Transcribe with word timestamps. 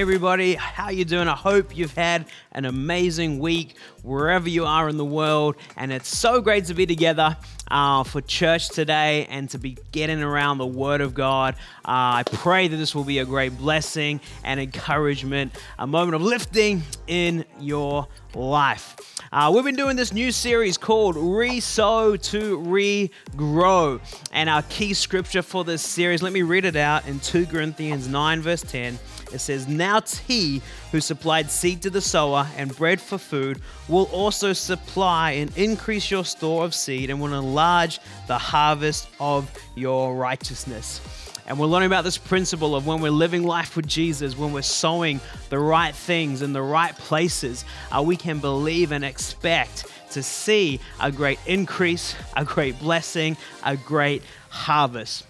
Everybody, 0.00 0.54
how 0.54 0.88
you 0.88 1.04
doing? 1.04 1.28
I 1.28 1.34
hope 1.34 1.76
you've 1.76 1.92
had 1.92 2.24
an 2.52 2.64
amazing 2.64 3.38
week 3.38 3.76
wherever 4.02 4.48
you 4.48 4.64
are 4.64 4.88
in 4.88 4.96
the 4.96 5.04
world, 5.04 5.56
and 5.76 5.92
it's 5.92 6.08
so 6.08 6.40
great 6.40 6.64
to 6.64 6.74
be 6.74 6.86
together 6.86 7.36
uh, 7.70 8.02
for 8.04 8.22
church 8.22 8.70
today 8.70 9.26
and 9.28 9.50
to 9.50 9.58
be 9.58 9.76
getting 9.92 10.22
around 10.22 10.56
the 10.56 10.66
Word 10.66 11.02
of 11.02 11.12
God. 11.12 11.54
Uh, 11.84 12.16
I 12.16 12.22
pray 12.32 12.66
that 12.66 12.76
this 12.78 12.94
will 12.94 13.04
be 13.04 13.18
a 13.18 13.26
great 13.26 13.58
blessing 13.58 14.22
and 14.42 14.58
encouragement, 14.58 15.54
a 15.78 15.86
moment 15.86 16.14
of 16.14 16.22
lifting 16.22 16.82
in 17.06 17.44
your 17.58 18.08
life. 18.34 18.96
Uh, 19.30 19.52
we've 19.54 19.64
been 19.64 19.76
doing 19.76 19.96
this 19.96 20.14
new 20.14 20.32
series 20.32 20.78
called 20.78 21.14
Re-Sow 21.14 22.16
to 22.16 22.58
Regrow, 22.58 24.00
and 24.32 24.48
our 24.48 24.62
key 24.62 24.94
scripture 24.94 25.42
for 25.42 25.62
this 25.62 25.82
series. 25.82 26.22
Let 26.22 26.32
me 26.32 26.40
read 26.40 26.64
it 26.64 26.76
out 26.76 27.06
in 27.06 27.20
2 27.20 27.44
Corinthians 27.44 28.08
9, 28.08 28.40
verse 28.40 28.62
10. 28.62 28.98
It 29.32 29.38
says, 29.38 29.68
Now 29.68 30.00
he 30.00 30.62
who 30.92 31.00
supplied 31.00 31.50
seed 31.50 31.82
to 31.82 31.90
the 31.90 32.00
sower 32.00 32.46
and 32.56 32.74
bread 32.76 33.00
for 33.00 33.18
food 33.18 33.60
will 33.88 34.04
also 34.06 34.52
supply 34.52 35.32
and 35.32 35.56
increase 35.56 36.10
your 36.10 36.24
store 36.24 36.64
of 36.64 36.74
seed 36.74 37.10
and 37.10 37.20
will 37.20 37.34
enlarge 37.34 38.00
the 38.26 38.38
harvest 38.38 39.08
of 39.18 39.50
your 39.74 40.14
righteousness. 40.14 41.00
And 41.46 41.58
we're 41.58 41.66
learning 41.66 41.88
about 41.88 42.04
this 42.04 42.16
principle 42.16 42.76
of 42.76 42.86
when 42.86 43.00
we're 43.00 43.10
living 43.10 43.42
life 43.42 43.74
with 43.74 43.88
Jesus, 43.88 44.38
when 44.38 44.52
we're 44.52 44.62
sowing 44.62 45.20
the 45.48 45.58
right 45.58 45.92
things 45.92 46.42
in 46.42 46.52
the 46.52 46.62
right 46.62 46.94
places, 46.96 47.64
uh, 47.90 48.00
we 48.00 48.16
can 48.16 48.38
believe 48.38 48.92
and 48.92 49.04
expect 49.04 49.86
to 50.12 50.22
see 50.22 50.78
a 51.00 51.10
great 51.10 51.40
increase, 51.46 52.14
a 52.36 52.44
great 52.44 52.78
blessing, 52.78 53.36
a 53.64 53.76
great 53.76 54.22
harvest. 54.48 55.24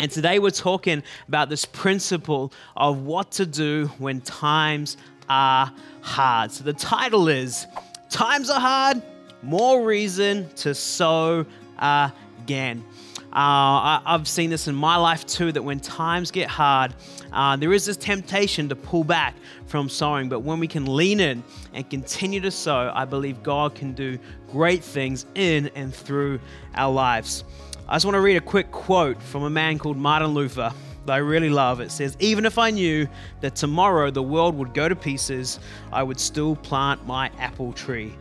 And 0.00 0.12
today 0.12 0.38
we're 0.38 0.50
talking 0.50 1.02
about 1.26 1.48
this 1.48 1.64
principle 1.64 2.52
of 2.76 3.02
what 3.02 3.32
to 3.32 3.46
do 3.46 3.88
when 3.98 4.20
times 4.20 4.96
are 5.28 5.72
hard. 6.02 6.52
So 6.52 6.62
the 6.62 6.72
title 6.72 7.28
is 7.28 7.66
Times 8.08 8.48
Are 8.48 8.60
Hard, 8.60 9.02
More 9.42 9.84
Reason 9.84 10.48
to 10.56 10.72
Sow 10.74 11.44
Again. 11.80 12.84
Uh, 13.30 14.00
I, 14.00 14.02
have 14.06 14.26
seen 14.26 14.48
this 14.48 14.68
in 14.68 14.74
my 14.74 14.96
life 14.96 15.26
too 15.26 15.52
that 15.52 15.62
when 15.62 15.80
times 15.80 16.30
get 16.30 16.48
hard, 16.48 16.94
uh, 17.32 17.56
there 17.56 17.72
is 17.74 17.84
this 17.84 17.96
temptation 17.96 18.70
to 18.70 18.76
pull 18.76 19.04
back 19.04 19.34
from 19.66 19.88
sowing. 19.88 20.28
But 20.28 20.40
when 20.40 20.58
we 20.60 20.66
can 20.66 20.86
lean 20.86 21.20
in 21.20 21.44
and 21.74 21.88
continue 21.90 22.40
to 22.40 22.50
sow, 22.50 22.90
I 22.94 23.04
believe 23.04 23.42
God 23.42 23.74
can 23.74 23.92
do 23.92 24.18
great 24.50 24.82
things 24.82 25.26
in 25.34 25.70
and 25.74 25.94
through 25.94 26.40
our 26.74 26.90
lives. 26.90 27.44
I 27.90 27.94
just 27.94 28.04
want 28.04 28.16
to 28.16 28.20
read 28.20 28.36
a 28.36 28.42
quick 28.42 28.70
quote 28.70 29.22
from 29.22 29.44
a 29.44 29.50
man 29.50 29.78
called 29.78 29.96
Martin 29.96 30.34
Luther 30.34 30.70
that 31.06 31.12
I 31.14 31.16
really 31.16 31.48
love. 31.48 31.80
It 31.80 31.90
says, 31.90 32.18
Even 32.20 32.44
if 32.44 32.58
I 32.58 32.68
knew 32.70 33.08
that 33.40 33.56
tomorrow 33.56 34.10
the 34.10 34.22
world 34.22 34.54
would 34.56 34.74
go 34.74 34.90
to 34.90 34.94
pieces, 34.94 35.58
I 35.90 36.02
would 36.02 36.20
still 36.20 36.54
plant 36.56 37.06
my 37.06 37.30
apple 37.38 37.72
tree. 37.72 38.14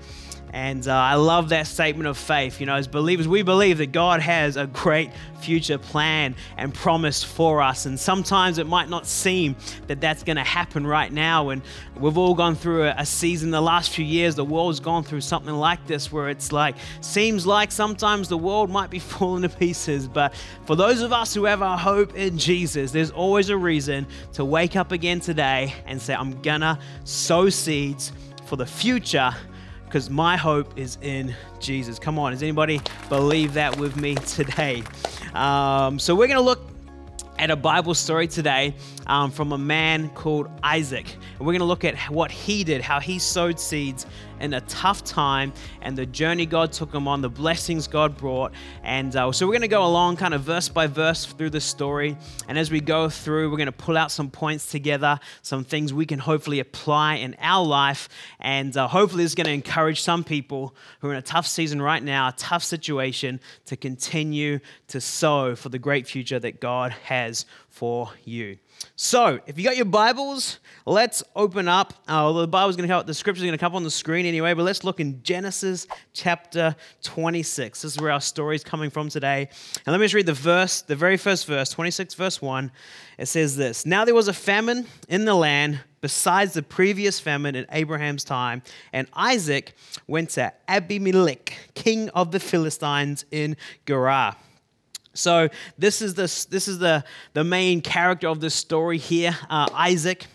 And 0.53 0.87
uh, 0.87 0.93
I 0.93 1.15
love 1.15 1.49
that 1.49 1.67
statement 1.67 2.07
of 2.07 2.17
faith. 2.17 2.59
You 2.59 2.65
know, 2.65 2.75
as 2.75 2.87
believers, 2.87 3.27
we 3.27 3.41
believe 3.41 3.79
that 3.79 3.91
God 3.91 4.21
has 4.21 4.55
a 4.55 4.67
great 4.67 5.11
future 5.41 5.77
plan 5.77 6.35
and 6.57 6.73
promise 6.73 7.23
for 7.23 7.61
us. 7.61 7.85
And 7.85 7.99
sometimes 7.99 8.57
it 8.57 8.65
might 8.65 8.89
not 8.89 9.05
seem 9.05 9.55
that 9.87 9.99
that's 9.99 10.23
going 10.23 10.37
to 10.37 10.43
happen 10.43 10.87
right 10.87 11.11
now. 11.11 11.49
And 11.49 11.61
we've 11.97 12.17
all 12.17 12.33
gone 12.33 12.55
through 12.55 12.85
a, 12.85 12.95
a 12.97 13.05
season 13.05 13.51
the 13.51 13.61
last 13.61 13.91
few 13.91 14.05
years, 14.05 14.35
the 14.35 14.45
world's 14.45 14.79
gone 14.79 15.03
through 15.03 15.21
something 15.21 15.53
like 15.53 15.85
this 15.85 16.11
where 16.11 16.29
it's 16.29 16.51
like, 16.51 16.75
seems 17.01 17.45
like 17.45 17.71
sometimes 17.71 18.29
the 18.29 18.37
world 18.37 18.69
might 18.69 18.89
be 18.89 18.99
falling 18.99 19.41
to 19.43 19.49
pieces. 19.49 20.07
But 20.07 20.33
for 20.65 20.75
those 20.75 21.01
of 21.01 21.11
us 21.11 21.33
who 21.33 21.45
have 21.45 21.61
our 21.61 21.77
hope 21.77 22.15
in 22.15 22.37
Jesus, 22.37 22.91
there's 22.91 23.11
always 23.11 23.49
a 23.49 23.57
reason 23.57 24.07
to 24.33 24.45
wake 24.45 24.75
up 24.75 24.91
again 24.91 25.19
today 25.19 25.73
and 25.85 26.01
say, 26.01 26.15
I'm 26.15 26.41
going 26.41 26.61
to 26.61 26.79
sow 27.03 27.49
seeds 27.49 28.11
for 28.45 28.55
the 28.55 28.65
future 28.65 29.35
because 29.87 30.09
my 30.09 30.35
hope 30.35 30.77
is 30.77 30.97
in 31.01 31.33
Jesus. 31.59 31.97
Come 31.97 32.19
on, 32.19 32.33
does 32.33 32.43
anybody 32.43 32.81
believe 33.09 33.53
that 33.53 33.77
with 33.77 33.95
me 33.95 34.15
today? 34.15 34.83
Um, 35.33 35.97
so 35.97 36.13
we're 36.13 36.27
going 36.27 36.37
to 36.37 36.41
look 36.41 36.69
at 37.39 37.49
a 37.49 37.55
Bible 37.55 37.93
story 37.93 38.27
today 38.27 38.75
um, 39.07 39.31
from 39.31 39.51
a 39.51 39.57
man 39.57 40.09
called 40.09 40.47
Isaac. 40.61 41.17
And 41.37 41.39
we're 41.39 41.53
going 41.53 41.59
to 41.59 41.65
look 41.65 41.83
at 41.83 41.97
what 42.09 42.31
he 42.31 42.63
did, 42.63 42.81
how 42.81 42.99
he 42.99 43.19
sowed 43.19 43.59
seeds 43.59 44.05
in 44.39 44.53
a 44.53 44.61
tough 44.61 45.03
time, 45.03 45.51
and 45.81 45.97
the 45.97 46.05
journey 46.05 46.45
God 46.45 46.71
took 46.71 46.93
him 46.93 47.07
on, 47.07 47.21
the 47.21 47.29
blessings 47.29 47.87
God 47.87 48.17
brought. 48.17 48.51
And 48.83 49.15
uh, 49.15 49.31
so 49.31 49.47
we're 49.47 49.53
going 49.53 49.61
to 49.61 49.67
go 49.67 49.85
along 49.85 50.17
kind 50.17 50.33
of 50.33 50.41
verse 50.41 50.69
by 50.69 50.87
verse 50.87 51.25
through 51.25 51.49
the 51.49 51.61
story. 51.61 52.17
And 52.47 52.57
as 52.57 52.71
we 52.71 52.79
go 52.79 53.09
through, 53.09 53.49
we're 53.49 53.57
going 53.57 53.67
to 53.67 53.71
pull 53.71 53.97
out 53.97 54.11
some 54.11 54.29
points 54.29 54.69
together, 54.69 55.19
some 55.41 55.63
things 55.63 55.93
we 55.93 56.05
can 56.05 56.19
hopefully 56.19 56.59
apply 56.59 57.15
in 57.15 57.35
our 57.39 57.65
life. 57.65 58.09
And 58.39 58.75
uh, 58.77 58.87
hopefully, 58.87 59.23
it's 59.23 59.35
going 59.35 59.45
to 59.45 59.53
encourage 59.53 60.01
some 60.01 60.23
people 60.23 60.75
who 60.99 61.09
are 61.09 61.13
in 61.13 61.17
a 61.17 61.23
tough 61.23 61.47
season 61.47 61.81
right 61.81 62.03
now, 62.03 62.29
a 62.29 62.33
tough 62.33 62.63
situation, 62.63 63.39
to 63.65 63.75
continue 63.75 64.59
to 64.89 65.01
sow 65.01 65.55
for 65.55 65.69
the 65.69 65.79
great 65.79 66.07
future 66.07 66.39
that 66.39 66.59
God 66.59 66.91
has 66.91 67.45
for 67.77 68.09
you. 68.25 68.57
So, 68.95 69.39
if 69.45 69.59
you 69.59 69.63
got 69.63 69.75
your 69.75 69.85
Bibles, 69.85 70.57
let's 70.87 71.23
open 71.35 71.67
up. 71.67 71.93
Uh, 72.07 72.31
the 72.31 72.47
Bible's 72.47 72.75
going 72.75 72.89
to 72.89 72.93
come, 72.93 73.05
the 73.05 73.13
scripture's 73.13 73.43
going 73.43 73.51
to 73.51 73.59
come 73.59 73.73
up 73.73 73.75
on 73.75 73.83
the 73.83 73.91
screen 73.91 74.25
anyway, 74.25 74.55
but 74.55 74.63
let's 74.63 74.83
look 74.83 74.99
in 74.99 75.21
Genesis 75.21 75.85
chapter 76.11 76.75
26. 77.03 77.83
This 77.83 77.91
is 77.91 78.01
where 78.01 78.11
our 78.11 78.19
story 78.19 78.55
is 78.55 78.63
coming 78.63 78.89
from 78.89 79.09
today. 79.09 79.47
And 79.85 79.93
let 79.93 79.99
me 79.99 80.05
just 80.05 80.15
read 80.15 80.25
the 80.25 80.33
verse, 80.33 80.81
the 80.81 80.95
very 80.95 81.17
first 81.17 81.45
verse, 81.45 81.69
26 81.69 82.15
verse 82.15 82.41
1. 82.41 82.71
It 83.19 83.27
says 83.27 83.55
this 83.55 83.85
Now 83.85 84.05
there 84.05 84.15
was 84.15 84.27
a 84.27 84.33
famine 84.33 84.87
in 85.07 85.25
the 85.25 85.35
land 85.35 85.79
besides 86.01 86.53
the 86.53 86.63
previous 86.63 87.19
famine 87.19 87.55
in 87.55 87.67
Abraham's 87.71 88.23
time, 88.23 88.63
and 88.91 89.07
Isaac 89.13 89.75
went 90.07 90.31
to 90.31 90.51
Abimelech, 90.67 91.53
king 91.75 92.09
of 92.09 92.31
the 92.31 92.39
Philistines 92.39 93.23
in 93.29 93.55
Gerar. 93.85 94.35
So 95.17 95.49
this 95.77 96.01
is 96.01 96.13
the 96.13 96.23
this 96.49 96.67
is 96.67 96.79
the 96.79 97.03
the 97.33 97.43
main 97.43 97.81
character 97.81 98.27
of 98.27 98.39
this 98.39 98.55
story 98.55 98.97
here, 98.97 99.35
uh, 99.49 99.67
Isaac. 99.73 100.27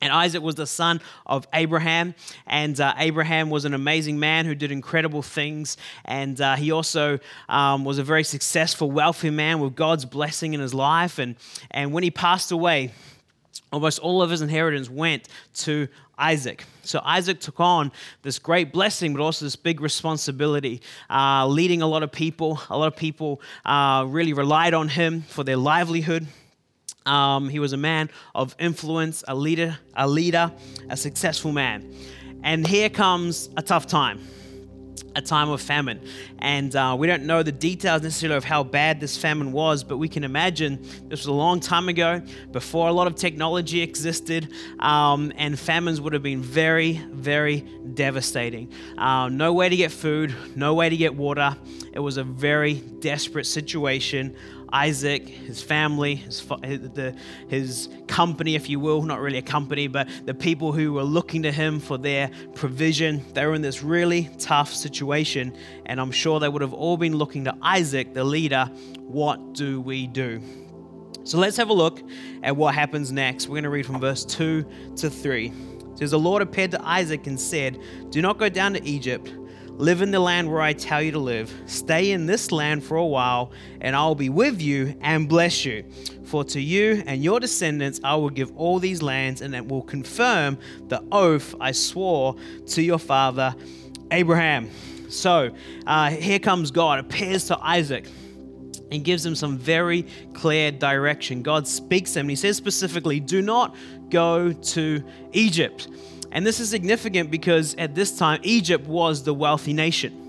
And 0.00 0.12
Isaac 0.12 0.42
was 0.42 0.56
the 0.56 0.66
son 0.66 1.00
of 1.26 1.46
Abraham. 1.54 2.16
And 2.48 2.78
uh, 2.80 2.92
Abraham 2.98 3.50
was 3.50 3.64
an 3.64 3.72
amazing 3.72 4.18
man 4.18 4.46
who 4.46 4.54
did 4.56 4.72
incredible 4.72 5.22
things. 5.22 5.76
And 6.04 6.40
uh, 6.40 6.56
he 6.56 6.72
also 6.72 7.20
um, 7.48 7.84
was 7.84 7.98
a 7.98 8.02
very 8.02 8.24
successful, 8.24 8.90
wealthy 8.90 9.30
man 9.30 9.60
with 9.60 9.76
God's 9.76 10.04
blessing 10.04 10.54
in 10.54 10.60
his 10.60 10.74
life. 10.74 11.20
And, 11.20 11.36
and 11.70 11.92
when 11.92 12.02
he 12.02 12.10
passed 12.10 12.50
away, 12.50 12.90
almost 13.72 13.98
all 13.98 14.22
of 14.22 14.30
his 14.30 14.42
inheritance 14.42 14.88
went 14.88 15.28
to 15.54 15.88
Isaac. 16.18 16.64
So 16.82 17.00
Isaac 17.04 17.40
took 17.40 17.58
on 17.58 17.90
this 18.22 18.38
great 18.38 18.72
blessing, 18.72 19.12
but 19.14 19.22
also 19.22 19.44
this 19.44 19.56
big 19.56 19.80
responsibility, 19.80 20.82
uh, 21.10 21.46
leading 21.46 21.82
a 21.82 21.86
lot 21.86 22.02
of 22.02 22.12
people. 22.12 22.60
A 22.70 22.78
lot 22.78 22.86
of 22.86 22.96
people 22.96 23.40
uh, 23.64 24.04
really 24.08 24.32
relied 24.32 24.74
on 24.74 24.88
him 24.88 25.22
for 25.22 25.42
their 25.42 25.56
livelihood. 25.56 26.26
Um, 27.06 27.48
he 27.48 27.58
was 27.58 27.72
a 27.72 27.76
man 27.76 28.10
of 28.34 28.54
influence, 28.58 29.24
a 29.26 29.34
leader, 29.34 29.78
a 29.94 30.06
leader, 30.06 30.52
a 30.88 30.96
successful 30.96 31.50
man. 31.50 31.92
And 32.44 32.66
here 32.66 32.88
comes 32.88 33.48
a 33.56 33.62
tough 33.62 33.86
time 33.86 34.20
a 35.14 35.22
time 35.22 35.50
of 35.50 35.60
famine. 35.60 36.00
And 36.38 36.74
uh, 36.74 36.96
we 36.98 37.06
don't 37.06 37.24
know 37.24 37.42
the 37.42 37.52
details 37.52 38.02
necessarily 38.02 38.36
of 38.36 38.44
how 38.44 38.64
bad 38.64 39.00
this 39.00 39.16
famine 39.16 39.52
was, 39.52 39.84
but 39.84 39.96
we 39.96 40.08
can 40.08 40.24
imagine 40.24 40.82
this 41.08 41.20
was 41.20 41.26
a 41.26 41.32
long 41.32 41.60
time 41.60 41.88
ago, 41.88 42.22
before 42.52 42.88
a 42.88 42.92
lot 42.92 43.06
of 43.06 43.14
technology 43.14 43.82
existed, 43.82 44.52
um, 44.78 45.32
and 45.36 45.58
famines 45.58 46.00
would 46.00 46.12
have 46.12 46.22
been 46.22 46.42
very, 46.42 46.94
very 47.10 47.60
devastating. 47.94 48.72
Uh, 48.96 49.28
no 49.28 49.52
way 49.52 49.68
to 49.68 49.76
get 49.76 49.92
food, 49.92 50.34
no 50.56 50.74
way 50.74 50.88
to 50.88 50.96
get 50.96 51.14
water. 51.14 51.56
It 51.92 52.00
was 52.00 52.16
a 52.16 52.24
very 52.24 52.74
desperate 52.74 53.46
situation. 53.46 54.34
Isaac, 54.72 55.28
his 55.28 55.62
family, 55.62 56.16
his, 56.16 56.40
the, 56.46 57.14
his 57.48 57.88
company, 58.06 58.54
if 58.54 58.68
you 58.68 58.80
will, 58.80 59.02
not 59.02 59.20
really 59.20 59.38
a 59.38 59.42
company, 59.42 59.86
but 59.86 60.08
the 60.24 60.34
people 60.34 60.72
who 60.72 60.94
were 60.94 61.02
looking 61.02 61.42
to 61.42 61.52
him 61.52 61.78
for 61.78 61.98
their 61.98 62.30
provision. 62.54 63.22
They 63.34 63.46
were 63.46 63.54
in 63.54 63.62
this 63.62 63.82
really 63.82 64.30
tough 64.38 64.72
situation, 64.72 65.56
and 65.86 66.00
I'm 66.00 66.10
sure 66.10 66.40
they 66.40 66.48
would 66.48 66.62
have 66.62 66.72
all 66.72 66.96
been 66.96 67.16
looking 67.16 67.44
to 67.44 67.56
Isaac, 67.62 68.14
the 68.14 68.24
leader. 68.24 68.66
What 69.00 69.52
do 69.54 69.80
we 69.80 70.06
do? 70.06 70.42
So 71.24 71.38
let's 71.38 71.56
have 71.56 71.68
a 71.68 71.74
look 71.74 72.02
at 72.42 72.56
what 72.56 72.74
happens 72.74 73.12
next. 73.12 73.46
We're 73.46 73.54
going 73.54 73.64
to 73.64 73.70
read 73.70 73.86
from 73.86 74.00
verse 74.00 74.24
2 74.24 74.64
to 74.96 75.10
3. 75.10 75.46
It 75.46 75.98
says, 75.98 76.10
The 76.10 76.18
Lord 76.18 76.42
appeared 76.42 76.72
to 76.72 76.82
Isaac 76.82 77.26
and 77.26 77.38
said, 77.38 77.78
Do 78.10 78.22
not 78.22 78.38
go 78.38 78.48
down 78.48 78.72
to 78.72 78.84
Egypt 78.84 79.32
Live 79.78 80.02
in 80.02 80.10
the 80.10 80.20
land 80.20 80.50
where 80.50 80.60
I 80.60 80.74
tell 80.74 81.02
you 81.02 81.12
to 81.12 81.18
live. 81.18 81.52
Stay 81.66 82.12
in 82.12 82.26
this 82.26 82.52
land 82.52 82.84
for 82.84 82.96
a 82.96 83.06
while, 83.06 83.52
and 83.80 83.96
I 83.96 84.06
will 84.06 84.14
be 84.14 84.28
with 84.28 84.60
you 84.60 84.94
and 85.00 85.28
bless 85.28 85.64
you. 85.64 85.84
For 86.24 86.44
to 86.44 86.60
you 86.60 87.02
and 87.06 87.22
your 87.22 87.40
descendants 87.40 88.00
I 88.04 88.14
will 88.14 88.30
give 88.30 88.56
all 88.56 88.78
these 88.78 89.02
lands, 89.02 89.40
and 89.40 89.54
it 89.54 89.66
will 89.66 89.82
confirm 89.82 90.58
the 90.88 91.02
oath 91.10 91.54
I 91.60 91.72
swore 91.72 92.36
to 92.68 92.82
your 92.82 92.98
father 92.98 93.54
Abraham. 94.10 94.70
So 95.08 95.50
uh, 95.86 96.10
here 96.10 96.38
comes 96.38 96.70
God, 96.70 96.98
appears 96.98 97.46
to 97.46 97.58
Isaac 97.58 98.06
and 98.90 99.04
gives 99.04 99.24
him 99.24 99.34
some 99.34 99.58
very 99.58 100.06
clear 100.34 100.70
direction. 100.70 101.42
God 101.42 101.66
speaks 101.66 102.12
to 102.12 102.20
him 102.20 102.24
and 102.24 102.30
he 102.30 102.36
says 102.36 102.56
specifically, 102.56 103.20
Do 103.20 103.42
not 103.42 103.74
go 104.10 104.52
to 104.52 105.02
Egypt. 105.32 105.88
And 106.32 106.46
this 106.46 106.60
is 106.60 106.70
significant 106.70 107.30
because 107.30 107.74
at 107.76 107.94
this 107.94 108.16
time, 108.16 108.40
Egypt 108.42 108.86
was 108.86 109.22
the 109.22 109.34
wealthy 109.34 109.72
nation. 109.72 110.22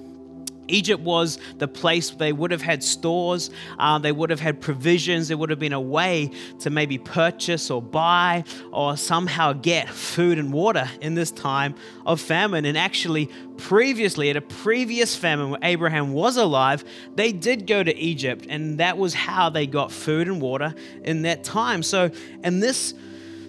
Egypt 0.67 1.03
was 1.03 1.39
the 1.57 1.67
place 1.67 2.09
they 2.11 2.31
would 2.31 2.51
have 2.51 2.61
had 2.61 2.83
stores, 2.83 3.49
uh, 3.77 3.97
they 3.99 4.11
would 4.11 4.29
have 4.29 4.39
had 4.39 4.61
provisions, 4.61 5.27
there 5.27 5.37
would 5.37 5.49
have 5.49 5.59
been 5.59 5.73
a 5.73 5.81
way 5.81 6.31
to 6.59 6.69
maybe 6.69 6.97
purchase 6.97 7.69
or 7.69 7.81
buy 7.81 8.43
or 8.71 8.95
somehow 8.95 9.53
get 9.53 9.89
food 9.89 10.39
and 10.39 10.53
water 10.53 10.89
in 11.01 11.15
this 11.15 11.31
time 11.31 11.75
of 12.05 12.21
famine. 12.21 12.65
And 12.65 12.77
actually, 12.77 13.29
previously, 13.57 14.29
at 14.29 14.37
a 14.37 14.41
previous 14.41 15.15
famine 15.15 15.51
where 15.51 15.59
Abraham 15.63 16.13
was 16.13 16.37
alive, 16.37 16.83
they 17.15 17.31
did 17.33 17.67
go 17.67 17.83
to 17.83 17.95
Egypt, 17.95 18.45
and 18.49 18.79
that 18.79 18.97
was 18.97 19.13
how 19.13 19.49
they 19.49 19.67
got 19.67 19.91
food 19.91 20.27
and 20.27 20.41
water 20.41 20.73
in 21.03 21.23
that 21.23 21.43
time. 21.43 21.83
So, 21.83 22.09
in 22.43 22.61
this 22.61 22.93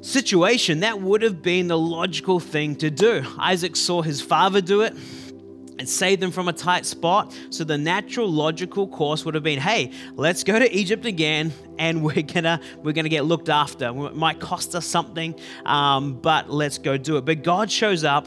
situation, 0.05 0.81
that 0.81 1.01
would 1.01 1.23
have 1.23 1.43
been 1.43 1.69
the 1.69 1.79
logical 1.79 2.39
thing 2.39 2.77
to 2.77 2.91
do. 2.91 3.25
Isaac 3.39 3.75
saw 3.75 4.03
his 4.03 4.21
father 4.21 4.61
do 4.61 4.83
it 4.83 4.95
and 5.79 5.89
save 5.89 6.21
them 6.21 6.31
from 6.31 6.47
a 6.47 6.53
tight 6.53 6.87
spot. 6.87 7.35
So 7.51 7.65
the 7.65 7.79
natural 7.79 8.31
logical 8.31 8.87
course 8.87 9.25
would 9.25 9.35
have 9.35 9.43
been, 9.43 9.59
hey, 9.59 9.91
let's 10.15 10.45
go 10.45 10.59
to 10.59 10.73
Egypt 10.73 11.07
again, 11.07 11.53
and 11.79 12.03
we're 12.05 12.23
gonna 12.23 12.61
we're 12.83 12.93
gonna 12.93 13.09
get 13.09 13.25
looked 13.25 13.49
after. 13.49 13.89
It 13.89 14.15
might 14.15 14.41
cost 14.41 14.75
us 14.75 14.87
something, 14.87 15.35
um, 15.65 16.15
but 16.15 16.51
let's 16.51 16.79
go 16.79 16.97
do 16.97 17.17
it. 17.17 17.25
But 17.25 17.43
God 17.43 17.71
shows 17.71 18.05
up 18.05 18.27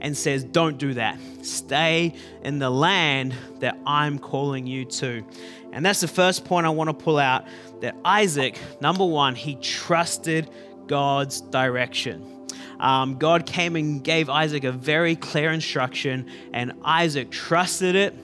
and 0.00 0.16
says, 0.16 0.44
don't 0.44 0.78
do 0.78 0.94
that. 0.94 1.18
Stay 1.42 2.14
in 2.42 2.58
the 2.58 2.70
land 2.70 3.34
that 3.58 3.76
I'm 3.86 4.18
calling 4.18 4.66
you 4.66 4.86
to. 4.86 5.22
And 5.72 5.84
that's 5.84 6.00
the 6.00 6.08
first 6.08 6.44
point 6.44 6.66
I 6.66 6.70
want 6.70 6.88
to 6.88 6.94
pull 6.94 7.18
out. 7.18 7.46
That 7.80 7.96
Isaac, 8.04 8.58
number 8.80 9.04
one, 9.04 9.34
he 9.34 9.56
trusted 9.56 10.50
God's 10.90 11.40
direction 11.40 12.40
um, 12.80 13.18
God 13.18 13.44
came 13.44 13.76
and 13.76 14.02
gave 14.02 14.30
Isaac 14.30 14.64
a 14.64 14.72
very 14.72 15.14
clear 15.14 15.52
instruction, 15.52 16.26
and 16.52 16.72
Isaac 16.82 17.30
trusted 17.30 17.94
it 17.94 18.14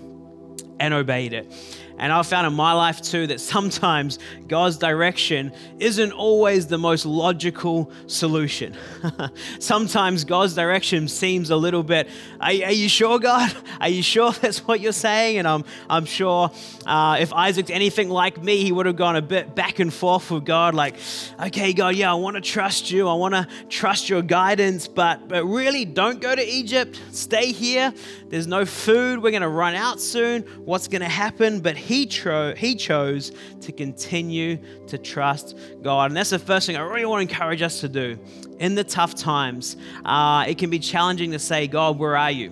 and 0.80 0.94
obeyed 0.94 1.34
it. 1.34 1.46
And 1.98 2.12
I've 2.12 2.26
found 2.26 2.46
in 2.46 2.52
my 2.52 2.72
life 2.72 3.00
too 3.00 3.26
that 3.28 3.40
sometimes 3.40 4.18
God's 4.48 4.76
direction 4.76 5.52
isn't 5.78 6.12
always 6.12 6.66
the 6.66 6.78
most 6.78 7.06
logical 7.06 7.90
solution. 8.06 8.76
sometimes 9.58 10.24
God's 10.24 10.54
direction 10.54 11.08
seems 11.08 11.50
a 11.50 11.56
little 11.56 11.82
bit, 11.82 12.08
are, 12.40 12.48
are, 12.48 12.72
you 12.72 12.88
sure, 12.88 13.18
God? 13.18 13.54
Are 13.80 13.88
you 13.88 14.02
sure 14.02 14.32
that's 14.40 14.66
what 14.66 14.80
you're 14.80 14.92
saying? 14.92 15.38
And 15.38 15.48
I'm, 15.48 15.64
I'm 15.88 16.04
sure 16.04 16.50
uh, 16.84 17.16
if 17.18 17.32
Isaac's 17.32 17.70
anything 17.70 18.10
like 18.10 18.42
me, 18.42 18.62
he 18.62 18.72
would 18.72 18.86
have 18.86 18.96
gone 18.96 19.16
a 19.16 19.22
bit 19.22 19.54
back 19.54 19.78
and 19.78 19.92
forth 19.92 20.30
with 20.30 20.44
God, 20.44 20.74
like, 20.74 20.96
okay, 21.40 21.72
God, 21.72 21.96
yeah, 21.96 22.10
I 22.10 22.14
want 22.14 22.36
to 22.36 22.42
trust 22.42 22.90
you. 22.90 23.08
I 23.08 23.14
want 23.14 23.34
to 23.34 23.48
trust 23.68 24.08
your 24.08 24.22
guidance, 24.22 24.86
but, 24.86 25.28
but 25.28 25.44
really 25.44 25.84
don't 25.84 26.20
go 26.20 26.34
to 26.34 26.46
Egypt. 26.46 27.00
Stay 27.12 27.52
here. 27.52 27.92
There's 28.28 28.46
no 28.46 28.66
food. 28.66 29.22
We're 29.22 29.30
going 29.30 29.42
to 29.42 29.48
run 29.48 29.74
out 29.74 30.00
soon. 30.00 30.42
What's 30.64 30.88
going 30.88 31.02
to 31.02 31.08
happen? 31.08 31.60
But 31.60 31.76
he, 31.86 32.04
tro- 32.06 32.54
he 32.54 32.74
chose 32.74 33.32
to 33.60 33.72
continue 33.72 34.58
to 34.88 34.98
trust 34.98 35.56
God. 35.82 36.10
And 36.10 36.16
that's 36.16 36.30
the 36.30 36.38
first 36.38 36.66
thing 36.66 36.76
I 36.76 36.80
really 36.80 37.06
want 37.06 37.28
to 37.28 37.32
encourage 37.32 37.62
us 37.62 37.80
to 37.80 37.88
do. 37.88 38.18
In 38.58 38.74
the 38.74 38.84
tough 38.84 39.14
times, 39.14 39.76
uh, 40.04 40.44
it 40.48 40.58
can 40.58 40.68
be 40.68 40.80
challenging 40.80 41.30
to 41.32 41.38
say, 41.38 41.68
God, 41.68 41.98
where 41.98 42.16
are 42.16 42.30
you? 42.30 42.50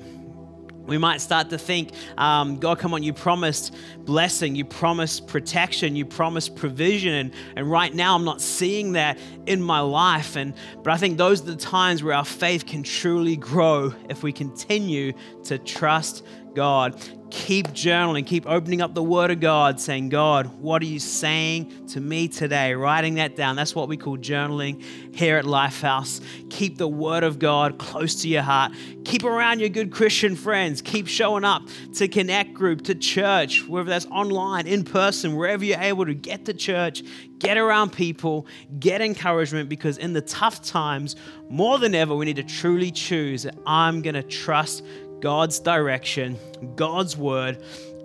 We 0.86 0.98
might 0.98 1.20
start 1.22 1.48
to 1.50 1.58
think, 1.58 1.92
um, 2.18 2.58
God, 2.58 2.78
come 2.78 2.92
on, 2.92 3.02
you 3.02 3.14
promised 3.14 3.74
blessing, 4.00 4.54
you 4.54 4.66
promised 4.66 5.26
protection, 5.26 5.96
you 5.96 6.04
promised 6.04 6.56
provision, 6.56 7.14
and, 7.14 7.32
and 7.56 7.70
right 7.70 7.92
now 7.92 8.14
I'm 8.14 8.24
not 8.24 8.42
seeing 8.42 8.92
that 8.92 9.18
in 9.46 9.62
my 9.62 9.80
life. 9.80 10.36
And 10.36 10.52
but 10.82 10.92
I 10.92 10.98
think 10.98 11.16
those 11.16 11.40
are 11.40 11.46
the 11.46 11.56
times 11.56 12.02
where 12.02 12.14
our 12.14 12.24
faith 12.24 12.66
can 12.66 12.82
truly 12.82 13.36
grow 13.36 13.94
if 14.10 14.22
we 14.22 14.30
continue 14.30 15.14
to 15.44 15.58
trust 15.58 16.22
God. 16.54 17.00
Keep 17.30 17.68
journaling, 17.68 18.24
keep 18.24 18.46
opening 18.46 18.80
up 18.80 18.94
the 18.94 19.02
Word 19.02 19.32
of 19.32 19.40
God, 19.40 19.80
saying, 19.80 20.08
God, 20.08 20.46
what 20.60 20.80
are 20.82 20.86
you 20.86 21.00
saying 21.00 21.88
to 21.88 22.00
me 22.00 22.28
today? 22.28 22.74
Writing 22.74 23.16
that 23.16 23.34
down. 23.34 23.56
That's 23.56 23.74
what 23.74 23.88
we 23.88 23.96
call 23.96 24.16
journaling 24.16 24.80
here 25.12 25.36
at 25.36 25.44
Lifehouse. 25.44 26.20
Keep 26.50 26.78
the 26.78 26.86
Word 26.86 27.24
of 27.24 27.40
God 27.40 27.78
close 27.78 28.22
to 28.22 28.28
your 28.28 28.42
heart. 28.42 28.72
Keep 29.04 29.24
around 29.24 29.58
your 29.58 29.68
good 29.68 29.90
Christian 29.90 30.36
friends. 30.36 30.80
Keep 30.80 31.08
showing 31.08 31.42
up 31.44 31.62
to 31.94 32.06
Connect 32.06 32.54
Group, 32.54 32.82
to 32.84 32.94
church, 32.94 33.66
whether 33.66 33.88
that's 33.88 34.06
online, 34.06 34.68
in 34.68 34.84
person, 34.84 35.34
wherever 35.34 35.64
you're 35.64 35.80
able 35.80 36.06
to 36.06 36.14
get 36.14 36.44
to 36.44 36.54
church, 36.54 37.02
get 37.40 37.58
around 37.58 37.92
people, 37.92 38.46
get 38.78 39.00
encouragement, 39.00 39.68
because 39.68 39.98
in 39.98 40.12
the 40.12 40.22
tough 40.22 40.62
times, 40.62 41.16
more 41.50 41.80
than 41.80 41.96
ever, 41.96 42.14
we 42.14 42.26
need 42.26 42.36
to 42.36 42.44
truly 42.44 42.92
choose 42.92 43.42
that 43.42 43.56
I'm 43.66 44.02
going 44.02 44.14
to 44.14 44.22
trust 44.22 44.84
God's 45.20 45.58
direction, 45.58 46.38
God's 46.76 47.16
word, 47.16 47.62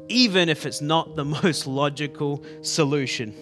even 0.08 0.50
if 0.50 0.66
it's 0.66 0.82
not 0.82 1.16
the 1.16 1.26
most 1.44 1.68
logical 1.68 2.44
solution. 2.62 3.34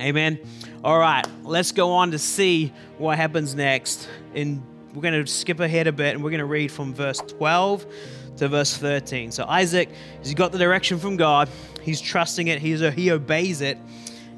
Amen. 0.00 0.38
All 0.82 0.98
right, 0.98 1.26
let's 1.44 1.72
go 1.72 1.92
on 1.92 2.10
to 2.12 2.18
see 2.18 2.72
what 2.98 3.18
happens 3.18 3.54
next. 3.54 4.08
In 4.34 4.62
we're 4.94 5.02
going 5.02 5.24
to 5.24 5.30
skip 5.30 5.60
ahead 5.60 5.86
a 5.86 5.92
bit 5.92 6.14
and 6.14 6.24
we're 6.24 6.30
going 6.30 6.40
to 6.40 6.46
read 6.46 6.72
from 6.72 6.92
verse 6.92 7.18
12 7.18 7.86
to 8.38 8.48
verse 8.48 8.76
13. 8.76 9.30
So 9.30 9.44
Isaac, 9.44 9.88
he's 10.20 10.34
got 10.34 10.52
the 10.52 10.58
direction 10.58 10.98
from 10.98 11.16
God. 11.16 11.48
He's 11.82 12.00
trusting 12.00 12.48
it. 12.48 12.60
He's, 12.60 12.80
he 12.80 13.12
obeys 13.12 13.60
it. 13.60 13.78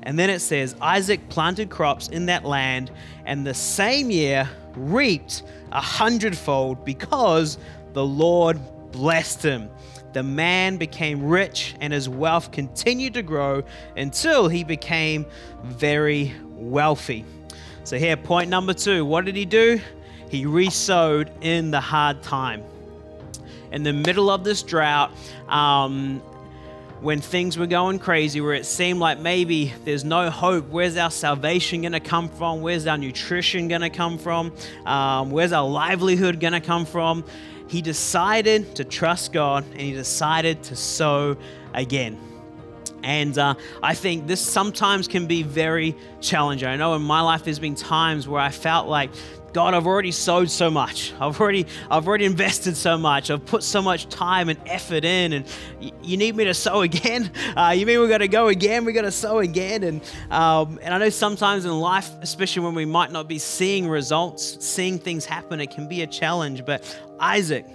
And 0.03 0.19
then 0.19 0.31
it 0.31 0.41
says, 0.41 0.75
Isaac 0.81 1.29
planted 1.29 1.71
crops 1.71 2.09
in 2.09 2.27
that 2.27 2.45
land, 2.45 2.91
and 3.25 3.47
the 3.47 3.55
same 3.55 4.11
year 4.11 4.51
reaped 4.77 5.43
a 5.71 5.81
hundredfold 5.81 6.85
because 6.85 7.59
the 7.93 8.05
Lord 8.05 8.59
blessed 8.93 9.43
him. 9.43 9.71
The 10.13 10.23
man 10.23 10.77
became 10.77 11.25
rich 11.25 11.75
and 11.81 11.93
his 11.93 12.09
wealth 12.09 12.53
continued 12.53 13.15
to 13.15 13.23
grow 13.23 13.63
until 13.97 14.49
he 14.49 14.63
became 14.63 15.27
very 15.65 16.35
wealthy. 16.51 17.25
So, 17.85 17.99
here, 17.99 18.17
point 18.17 18.49
number 18.49 18.75
two 18.75 19.05
what 19.05 19.25
did 19.25 19.37
he 19.37 19.45
do? 19.45 19.81
He 20.29 20.45
resowed 20.45 21.31
in 21.41 21.71
the 21.71 21.81
hard 21.81 22.23
time. 22.23 22.63
In 23.71 23.83
the 23.83 23.93
middle 23.93 24.31
of 24.31 24.45
this 24.45 24.63
drought, 24.63 25.11
um, 25.49 26.23
when 27.03 27.21
things 27.21 27.59
were 27.59 27.67
going 27.67 27.99
crazy, 27.99 28.41
where 28.41 28.55
it 28.55 28.65
seemed 28.65 29.01
like 29.01 29.19
maybe 29.19 29.73
there's 29.85 30.05
no 30.05 30.31
hope. 30.31 30.69
Where's 30.69 30.97
our 30.97 31.11
salvation 31.11 31.83
going 31.83 31.93
to 31.93 32.01
come 32.01 32.29
from? 32.29 32.63
Where's 32.63 32.87
our 32.87 32.97
nutrition 32.97 33.69
going 33.69 33.83
to 33.83 33.91
come 33.91 34.17
from? 34.17 34.53
Um, 34.87 35.31
where's 35.31 35.53
our 35.53 35.69
livelihood 35.69 36.41
going 36.41 36.55
to 36.55 36.61
come 36.61 36.87
from? 36.87 37.25
he 37.73 37.81
decided 37.81 38.75
to 38.77 38.85
trust 38.85 39.33
God 39.33 39.65
and 39.73 39.81
he 39.81 39.93
decided 39.93 40.63
to 40.65 40.77
sow 40.77 41.39
again. 41.73 42.19
And 43.03 43.37
uh, 43.39 43.55
I 43.83 43.95
think 43.95 44.27
this 44.27 44.43
sometimes 44.43 45.09
can 45.09 45.27
be 45.27 45.43
very 45.43 45.97
challenging. 46.21 46.69
I 46.69 46.77
know 46.77 46.95
in 46.95 47.01
my 47.01 47.23
life 47.23 47.45
there's 47.45 47.59
been 47.59 47.75
times 47.75 48.29
where 48.29 48.43
I 48.43 48.51
felt 48.51 48.89
like, 48.89 49.11
God, 49.53 49.75
I've 49.75 49.87
already 49.87 50.13
sowed 50.13 50.51
so 50.51 50.71
much. 50.71 51.13
I've 51.21 51.39
already, 51.39 51.67
I've 51.91 52.09
already 52.09 52.25
invested 52.25 52.77
so 52.77 52.97
much. 52.97 53.31
I've 53.31 53.45
put 53.45 53.63
so 53.63 53.83
much 53.83 54.09
time 54.09 54.49
and 54.49 54.59
effort 54.67 55.05
in, 55.05 55.35
and 55.35 55.47
you 56.03 56.17
need 56.17 56.37
me 56.37 56.45
to 56.45 56.55
sow 56.55 56.81
again? 56.81 57.31
Uh, 57.53 57.71
you 57.71 57.85
mean 57.85 58.01
we're 58.01 58.09
going 58.09 58.21
to 58.21 58.29
go 58.29 58.49
again? 58.49 58.85
We're 58.85 58.93
going 58.93 59.05
to 59.05 59.11
sow 59.11 59.41
again? 59.41 59.83
And 59.83 60.01
um, 60.31 60.79
and 60.81 60.95
I 60.95 60.99
know 60.99 61.11
sometimes 61.11 61.67
in 61.67 61.73
life, 61.73 62.11
especially 62.23 62.63
when 62.63 62.75
we 62.75 62.87
might 62.87 63.11
not 63.13 63.29
be 63.29 63.39
seeing 63.39 63.87
results, 63.87 64.65
seeing 64.65 64.99
things 64.99 65.27
happen, 65.27 65.61
it 65.61 65.71
can 65.71 65.87
be 65.87 66.01
a 66.01 66.07
challenge. 66.07 66.65
But 66.65 66.99
Isaac, 67.21 67.67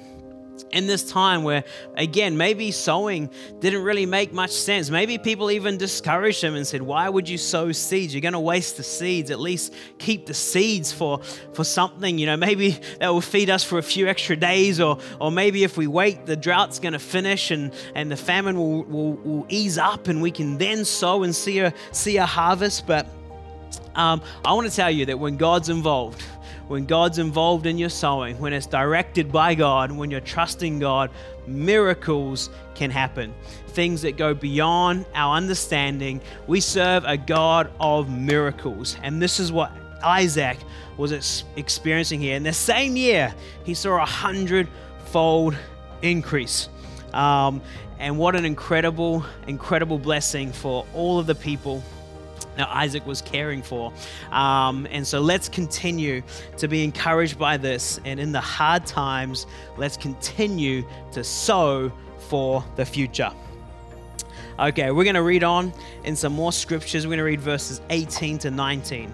in 0.72 0.88
this 0.88 1.10
time 1.10 1.44
where, 1.44 1.64
again, 1.96 2.38
maybe 2.38 2.72
sowing 2.72 3.30
didn't 3.60 3.84
really 3.84 4.06
make 4.06 4.34
much 4.34 4.52
sense. 4.52 4.90
Maybe 4.90 5.18
people 5.18 5.50
even 5.52 5.78
discouraged 5.78 6.44
him 6.44 6.56
and 6.56 6.66
said, 6.66 6.82
Why 6.82 7.08
would 7.08 7.30
you 7.30 7.38
sow 7.38 7.72
seeds? 7.72 8.14
You're 8.14 8.22
going 8.22 8.34
to 8.34 8.40
waste 8.40 8.78
the 8.78 8.84
seeds. 8.84 9.32
At 9.32 9.40
least 9.40 9.74
keep 9.98 10.26
the 10.26 10.34
seeds 10.34 10.92
for, 10.92 11.22
for 11.54 11.64
something. 11.64 12.18
You 12.18 12.26
know, 12.26 12.38
maybe 12.38 12.78
that 13.00 13.10
will 13.10 13.22
feed 13.22 13.50
us 13.50 13.64
for 13.64 13.78
a 13.78 13.84
few 13.84 14.08
extra 14.08 14.36
days, 14.36 14.80
or, 14.80 15.00
or 15.20 15.32
maybe 15.32 15.64
if 15.64 15.78
we 15.78 15.88
wait, 15.88 16.26
the 16.26 16.36
drought's 16.36 16.80
going 16.80 16.94
to 16.94 17.00
finish 17.00 17.52
and, 17.52 17.74
and 17.96 18.12
the 18.12 18.18
famine 18.18 18.58
will, 18.58 18.84
will, 18.84 19.14
will 19.14 19.46
ease 19.50 19.78
up 19.78 20.08
and 20.08 20.22
we 20.22 20.32
can 20.32 20.58
then 20.58 20.86
sow 20.86 21.24
and 21.24 21.36
see 21.36 21.60
a, 21.60 21.74
see 21.92 22.18
a 22.18 22.26
harvest. 22.26 22.86
But 22.86 23.08
um, 23.96 24.22
I 24.46 24.54
want 24.54 24.70
to 24.70 24.76
tell 24.76 24.92
you 24.92 25.06
that 25.08 25.20
when 25.20 25.38
God's 25.38 25.70
involved, 25.70 26.24
when 26.68 26.86
God's 26.86 27.18
involved 27.18 27.66
in 27.66 27.78
your 27.78 27.90
sowing, 27.90 28.38
when 28.40 28.54
it's 28.54 28.68
directed 28.68 29.32
by 29.32 29.56
God, 29.56 29.92
when 29.92 30.12
you're 30.12 30.20
trusting 30.20 30.80
God, 30.80 31.10
miracles 31.46 32.50
can 32.76 32.92
happen. 32.92 33.34
Things 33.68 34.02
that 34.02 34.18
go 34.18 34.34
beyond 34.34 35.06
our 35.16 35.36
understanding. 35.36 36.22
We 36.46 36.60
serve 36.60 37.06
a 37.06 37.18
God 37.18 37.72
of 37.80 38.10
miracles. 38.10 38.98
And 39.02 39.22
this 39.22 39.40
is 39.40 39.52
what 39.52 39.72
Isaac 40.04 40.58
was 40.98 41.44
experiencing 41.56 42.20
here. 42.20 42.36
In 42.36 42.44
the 42.44 42.54
same 42.54 42.98
year, 42.98 43.34
he 43.64 43.74
saw 43.74 44.02
a 44.02 44.06
hundredfold 44.06 45.56
increase. 46.02 46.70
Um, 47.14 47.62
and 48.00 48.18
what 48.18 48.36
an 48.36 48.46
incredible, 48.46 49.26
incredible 49.48 49.98
blessing 49.98 50.52
for 50.52 50.86
all 50.94 51.18
of 51.18 51.26
the 51.26 51.36
people 51.36 51.84
now 52.58 52.70
Isaac 52.72 53.06
was 53.06 53.22
caring 53.22 53.62
for. 53.62 53.94
Um, 54.32 54.88
and 54.92 55.06
so 55.06 55.20
let's 55.20 55.48
continue 55.48 56.24
to 56.58 56.68
be 56.68 56.84
encouraged 56.84 57.38
by 57.38 57.58
this. 57.58 58.00
And 58.06 58.20
in 58.20 58.32
the 58.32 58.42
hard 58.42 58.86
times, 58.86 59.46
let's 59.78 59.98
continue 59.98 60.86
to 61.12 61.24
sow 61.24 61.92
for 62.18 62.64
the 62.76 62.86
future. 62.86 63.32
Okay, 64.60 64.90
we're 64.90 65.04
going 65.04 65.16
to 65.16 65.22
read 65.22 65.44
on 65.44 65.72
in 66.04 66.16
some 66.16 66.34
more 66.34 66.52
scriptures. 66.52 67.06
We're 67.06 67.12
going 67.12 67.20
to 67.20 67.24
read 67.24 67.42
verses 67.42 67.80
18 67.92 68.40
to 68.40 68.52
19. 68.52 69.14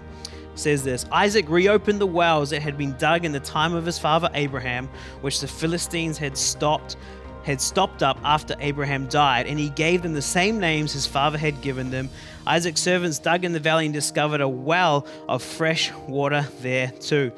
It 0.54 0.58
says 0.58 0.82
this 0.82 1.04
Isaac 1.12 1.48
reopened 1.48 2.00
the 2.00 2.06
wells 2.06 2.50
that 2.50 2.62
had 2.62 2.78
been 2.78 2.96
dug 2.96 3.26
in 3.26 3.32
the 3.32 3.40
time 3.40 3.74
of 3.74 3.84
his 3.84 3.98
father 3.98 4.30
Abraham, 4.32 4.88
which 5.20 5.40
the 5.40 5.48
Philistines 5.48 6.16
had 6.16 6.38
stopped 6.38 6.96
had 7.44 7.60
stopped 7.60 8.02
up 8.02 8.18
after 8.24 8.56
Abraham 8.58 9.06
died, 9.06 9.46
and 9.46 9.58
he 9.58 9.68
gave 9.68 10.02
them 10.02 10.14
the 10.14 10.22
same 10.22 10.58
names 10.58 10.92
his 10.92 11.06
father 11.06 11.38
had 11.38 11.60
given 11.60 11.90
them. 11.90 12.08
Isaac's 12.46 12.80
servants 12.80 13.18
dug 13.18 13.44
in 13.44 13.52
the 13.52 13.60
valley 13.60 13.84
and 13.84 13.94
discovered 13.94 14.40
a 14.40 14.48
well 14.48 15.06
of 15.28 15.42
fresh 15.42 15.92
water 16.08 16.46
there 16.60 16.88
too. 17.00 17.32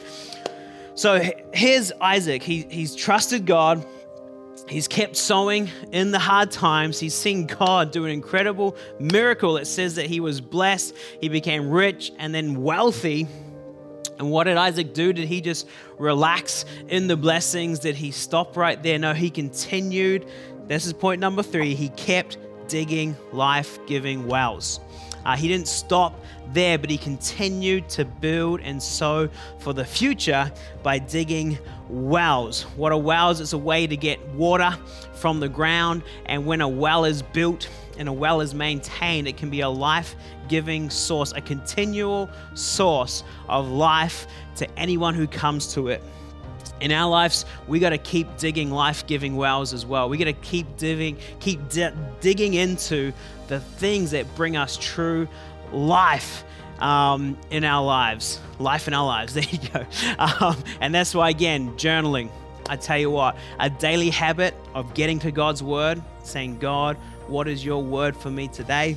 So 0.95 1.21
here's 1.53 1.93
Isaac. 2.01 2.43
He, 2.43 2.67
he's 2.71 2.95
trusted 2.95 3.45
God. 3.45 3.85
He's 4.69 4.89
kept 4.89 5.17
sowing 5.17 5.71
in 5.93 6.11
the 6.11 6.19
hard 6.19 6.51
times. 6.51 6.99
He's 6.99 7.15
seen 7.15 7.47
God 7.47 7.93
do 7.93 8.05
an 8.05 8.11
incredible 8.11 8.77
miracle. 8.99 9.59
It 9.59 9.67
says 9.67 9.97
that 9.97 10.07
he 10.07 10.21
was 10.21 10.41
blessed, 10.41 10.95
he 11.21 11.29
became 11.29 11.71
rich, 11.71 12.13
and 12.19 12.35
then 12.35 12.63
wealthy. 12.63 13.29
And 14.19 14.31
what 14.31 14.45
did 14.45 14.57
Isaac 14.57 14.95
do? 14.95 15.13
Did 15.13 15.29
he 15.29 15.41
just 15.41 15.69
relax 15.99 16.65
in 16.89 17.07
the 17.07 17.17
blessings? 17.17 17.79
Did 17.81 17.97
he 17.97 18.11
stop 18.11 18.57
right 18.57 18.83
there? 18.83 18.99
No, 18.99 19.13
he 19.13 19.31
continued. 19.31 20.27
This 20.67 20.87
is 20.87 20.93
point 20.93 21.21
number 21.21 21.43
three. 21.43 21.75
He 21.75 21.91
kept 21.91 22.39
digging 22.69 23.17
life 23.33 23.79
giving 23.87 24.27
wells. 24.27 24.81
Uh, 25.25 25.37
he 25.37 25.49
didn't 25.49 25.69
stop 25.69 26.25
there, 26.53 26.79
but 26.79 26.89
he 26.89 26.97
continued 26.97 27.89
to 27.89 28.05
build 28.05 28.61
and 28.61 28.81
sow 28.81 29.29
for 29.59 29.73
the 29.73 29.85
future 29.85 30.51
by 30.83 30.99
digging 30.99 31.59
wells. 31.89 32.63
What 32.77 32.93
are 32.93 32.99
wells? 32.99 33.41
It's 33.41 33.53
a 33.53 33.59
way 33.59 33.87
to 33.89 33.97
get 33.97 34.25
water 34.31 34.77
from 35.15 35.41
the 35.41 35.49
ground. 35.49 36.05
And 36.27 36.47
when 36.47 36.61
a 36.61 36.69
well 36.69 37.05
is 37.05 37.23
built 37.23 37.69
and 37.99 38.09
a 38.09 38.13
well 38.13 38.41
is 38.41 38.55
maintained, 38.55 39.29
it 39.29 39.37
can 39.37 39.51
be 39.51 39.61
a 39.61 39.69
life 39.69 40.17
giving 40.49 40.91
source, 40.91 41.33
a 41.33 41.41
continual 41.41 42.31
source 42.55 43.25
of 43.49 43.69
life 43.69 44.27
to 44.57 44.79
anyone 44.79 45.15
who 45.15 45.27
comes 45.27 45.73
to 45.75 45.89
it. 45.89 46.03
In 46.81 46.93
our 46.93 47.09
lives, 47.09 47.47
we 47.69 47.79
got 47.79 47.91
to 47.91 47.99
keep 47.99 48.37
digging 48.37 48.71
life-giving 48.71 49.35
wells 49.35 49.73
as 49.73 49.87
well. 49.87 50.09
We 50.09 50.19
got 50.19 50.27
to 50.27 50.35
keep 50.35 50.77
digging, 50.77 51.17
keep 51.41 51.69
di- 51.71 51.93
digging 52.21 52.55
into 52.55 53.13
the 53.49 53.61
things 53.61 54.11
that 54.11 54.33
bring 54.35 54.57
us 54.57 54.77
true 54.77 55.27
life 55.73 56.45
um, 56.81 57.39
in 57.51 57.65
our 57.65 57.85
lives. 57.85 58.41
Life 58.59 58.89
in 58.89 58.95
our 58.95 59.07
lives. 59.07 59.35
There 59.35 59.45
you 59.45 59.59
go. 59.73 59.87
Um, 60.19 60.63
and 60.81 60.95
that's 60.95 61.15
why, 61.15 61.31
again, 61.31 61.71
journaling. 61.77 62.31
I 62.69 62.77
tell 62.77 62.99
you 62.99 63.11
what, 63.11 63.37
a 63.61 63.71
daily 63.71 64.11
habit 64.11 64.55
of 64.75 64.93
getting 64.95 65.21
to 65.21 65.31
God's 65.31 65.63
word, 65.63 66.03
saying, 66.25 66.59
God, 66.59 66.97
what 67.29 67.49
is 67.49 67.65
your 67.65 67.83
word 67.83 68.17
for 68.17 68.31
me 68.31 68.49
today? 68.49 68.97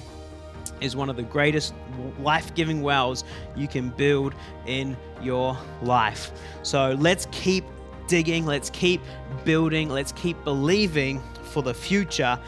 Is 0.82 0.96
one 0.96 1.10
of 1.10 1.16
the 1.16 1.24
greatest 1.24 1.74
life 2.22 2.54
giving 2.56 2.82
wells 2.82 3.24
you 3.56 3.68
can 3.68 3.90
build 3.90 4.34
in 4.66 4.96
your 5.22 5.58
life. 5.82 6.32
So 6.64 6.96
let's 7.00 7.28
keep 7.32 7.66
digging, 8.08 8.46
let's 8.46 8.70
keep 8.70 9.02
building, 9.44 9.90
let's 9.90 10.12
keep 10.14 10.42
believing 10.44 11.22
for 11.44 11.64
the 11.64 11.74
future 11.74 12.40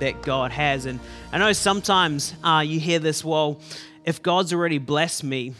that 0.00 0.22
God 0.22 0.50
has. 0.50 0.86
And 0.86 0.98
I 1.32 1.38
know 1.38 1.52
sometimes 1.52 2.34
uh, 2.42 2.64
you 2.66 2.80
hear 2.80 2.98
this, 2.98 3.24
well, 3.24 3.60
if 4.04 4.22
God's 4.22 4.52
already 4.52 4.78
blessed 4.78 5.24
me, 5.24 5.54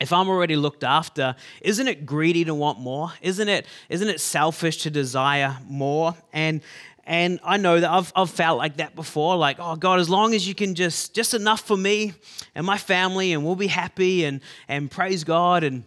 if 0.00 0.12
I'm 0.12 0.28
already 0.28 0.56
looked 0.56 0.82
after, 0.82 1.36
isn't 1.60 1.86
it 1.86 2.04
greedy 2.04 2.44
to 2.44 2.54
want 2.54 2.80
more? 2.80 3.12
Isn't 3.22 3.48
it, 3.48 3.66
isn't 3.88 4.08
it 4.08 4.20
selfish 4.20 4.78
to 4.78 4.90
desire 4.90 5.56
more? 5.68 6.14
And 6.32 6.62
and 7.06 7.38
I 7.44 7.58
know 7.58 7.80
that 7.80 7.90
I've, 7.90 8.12
I've 8.16 8.30
felt 8.30 8.58
like 8.58 8.78
that 8.78 8.94
before, 8.94 9.36
like, 9.36 9.58
oh 9.60 9.76
God, 9.76 10.00
as 10.00 10.08
long 10.08 10.34
as 10.34 10.48
you 10.48 10.54
can 10.54 10.74
just 10.74 11.14
just 11.14 11.34
enough 11.34 11.60
for 11.60 11.76
me 11.76 12.14
and 12.54 12.64
my 12.64 12.78
family, 12.78 13.32
and 13.32 13.44
we'll 13.44 13.56
be 13.56 13.66
happy 13.66 14.24
and 14.24 14.40
and 14.68 14.90
praise 14.90 15.22
God. 15.24 15.64
And 15.64 15.84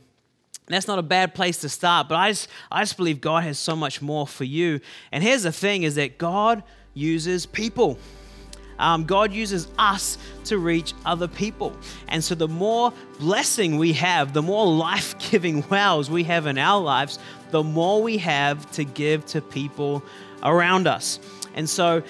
that's 0.68 0.88
not 0.88 1.00
a 1.00 1.04
bad 1.04 1.34
place 1.34 1.60
to 1.60 1.70
start, 1.70 2.08
but 2.08 2.16
I 2.16 2.32
just 2.32 2.50
I 2.72 2.82
just 2.82 2.98
believe 2.98 3.20
God 3.20 3.44
has 3.44 3.58
so 3.58 3.76
much 3.76 4.02
more 4.02 4.28
for 4.28 4.44
you. 4.44 4.80
And 5.12 5.24
here's 5.24 5.44
the 5.44 5.52
thing 5.52 5.84
is 5.84 5.96
that 5.96 6.18
God 6.18 6.64
uses 6.94 7.46
people. 7.46 7.98
Um, 8.80 9.06
God 9.06 9.34
uses 9.34 9.68
us 9.80 10.20
to 10.46 10.60
reach 10.60 10.94
other 11.04 11.28
people. 11.28 11.76
And 12.10 12.24
so, 12.24 12.36
the 12.36 12.48
more 12.48 12.94
blessing 13.20 13.78
we 13.78 13.94
have, 13.94 14.34
the 14.34 14.44
more 14.44 14.68
life 14.72 15.18
giving 15.32 15.68
wells 15.70 16.12
we 16.12 16.24
have 16.26 16.46
in 16.46 16.60
our 16.60 16.80
lives, 16.80 17.18
the 17.50 17.64
more 17.64 18.04
we 18.04 18.18
have 18.20 18.70
to 18.74 18.84
give 18.84 19.26
to 19.28 19.42
people 19.42 20.04
around 20.44 20.88
us. 20.88 21.20
And 21.56 21.70
so, 21.70 22.04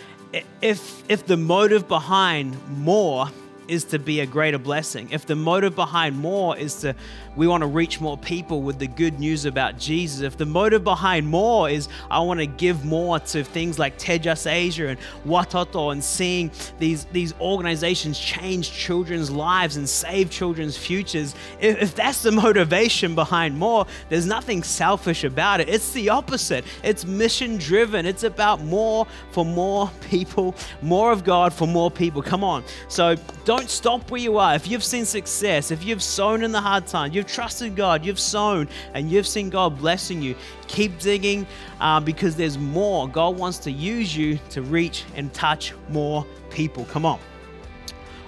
if, 0.62 1.04
if 1.10 1.26
the 1.26 1.38
motive 1.38 1.88
behind 1.88 2.58
more 2.70 3.28
is 3.68 3.86
to 3.86 4.00
be 4.00 4.20
a 4.20 4.26
greater 4.26 4.58
blessing, 4.58 5.10
if 5.12 5.26
the 5.26 5.36
motive 5.36 5.76
behind 5.76 6.18
more 6.18 6.58
is 6.58 6.76
to 6.82 6.96
we 7.38 7.48
want 7.48 7.62
to 7.62 7.68
reach 7.68 8.02
more 8.02 8.18
people 8.18 8.64
with 8.64 8.80
the 8.80 8.88
good 8.88 9.20
news 9.20 9.46
about 9.46 9.78
Jesus, 9.78 10.22
if 10.22 10.38
the 10.38 10.46
motive 10.46 10.84
behind 10.84 11.28
more 11.28 11.70
is 11.70 11.88
I 12.10 12.20
want 12.20 12.40
to 12.40 12.48
give 12.48 12.84
more 12.84 13.20
to 13.20 13.44
things 13.44 13.78
like 13.78 13.98
Tejas 14.00 14.52
Asia 14.52 14.88
and 14.88 15.00
Watoto 15.26 15.92
and 15.92 16.04
seeing 16.04 16.52
these, 16.80 17.06
these 17.06 17.34
organizations 17.40 18.20
change 18.20 18.72
children's 18.72 19.30
lives 19.30 19.78
and 19.78 19.88
save 19.88 20.32
children's 20.32 20.76
futures, 20.76 21.36
if, 21.60 21.80
if 21.80 21.96
that's 21.96 22.24
the 22.24 22.32
motivation 22.48 23.14
behind 23.14 23.58
more, 23.58 23.86
there's 24.10 24.26
nothing 24.26 24.64
selfish 24.64 25.24
about 25.24 25.60
it. 25.60 25.70
It's 25.70 25.92
the 25.92 26.10
opposite. 26.10 26.66
It's 26.84 27.06
mission 27.06 27.58
driven. 27.58 28.08
It's 28.08 28.24
about 28.24 28.64
more 28.64 29.06
for 29.32 29.46
more 29.46 29.92
people, 30.10 30.56
more 30.82 31.12
of 31.12 31.24
God 31.24 31.54
for 31.54 31.68
more 31.68 31.92
people. 31.92 32.24
Come 32.24 32.44
on. 32.44 32.64
So 32.88 33.16
don't 33.46 33.70
stop 33.70 34.10
where 34.10 34.20
you 34.20 34.40
are. 34.40 34.56
If 34.56 34.68
you've 34.68 34.84
seen 34.84 35.06
success, 35.06 35.70
if 35.70 35.86
you've 35.86 36.02
sown 36.02 36.44
in 36.44 36.52
the 36.52 36.62
hard 36.62 36.88
times, 36.88 37.14
you've 37.14 37.27
trusted 37.28 37.76
God, 37.76 38.06
you've 38.06 38.20
sown, 38.20 38.68
and 38.94 39.12
you've 39.12 39.28
seen 39.28 39.50
God 39.50 39.78
blessing 39.78 40.22
you. 40.22 40.36
Keep 40.68 41.00
digging 41.00 41.46
uh, 41.80 42.00
because 42.00 42.36
there's 42.36 42.58
more. 42.58 43.08
God 43.08 43.38
wants 43.38 43.58
to 43.60 43.72
use 43.72 44.16
you 44.16 44.40
to 44.50 44.62
reach 44.62 45.06
and 45.16 45.34
touch 45.34 45.74
more 45.90 46.26
people. 46.50 46.86
Come 46.86 47.06
on. 47.06 47.20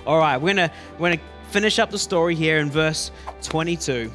All 0.06 0.18
right, 0.18 0.38
we're 0.38 0.53
gonna 0.53 0.72
we're 0.98 1.12
gonna 1.12 1.22
finish 1.50 1.79
up 1.79 1.91
the 1.91 2.00
story 2.00 2.36
here 2.36 2.60
in 2.60 2.70
verse 2.70 3.12
22, 3.44 4.12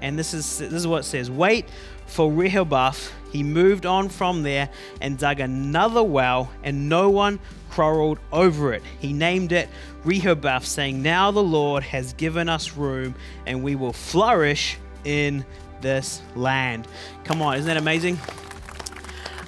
and 0.00 0.18
this 0.18 0.34
is 0.34 0.58
this 0.58 0.72
is 0.72 0.86
what 0.86 1.00
it 1.00 1.04
says. 1.04 1.30
Wait 1.30 1.66
for 2.06 2.32
Rehoboth. 2.32 3.12
He 3.32 3.42
moved 3.42 3.84
on 3.84 4.08
from 4.08 4.42
there 4.42 4.70
and 5.00 5.18
dug 5.18 5.40
another 5.40 6.02
well, 6.02 6.50
and 6.62 6.88
no 6.88 7.10
one 7.10 7.38
quarreled 7.70 8.18
over 8.32 8.72
it. 8.72 8.82
He 8.98 9.12
named 9.12 9.52
it 9.52 9.68
Rehoboth, 10.04 10.64
saying, 10.64 11.02
Now 11.02 11.30
the 11.30 11.42
Lord 11.42 11.82
has 11.82 12.12
given 12.14 12.48
us 12.48 12.76
room, 12.76 13.14
and 13.46 13.62
we 13.62 13.74
will 13.74 13.92
flourish 13.92 14.78
in 15.04 15.44
this 15.80 16.22
land. 16.34 16.86
Come 17.24 17.42
on, 17.42 17.56
isn't 17.56 17.66
that 17.66 17.76
amazing? 17.76 18.18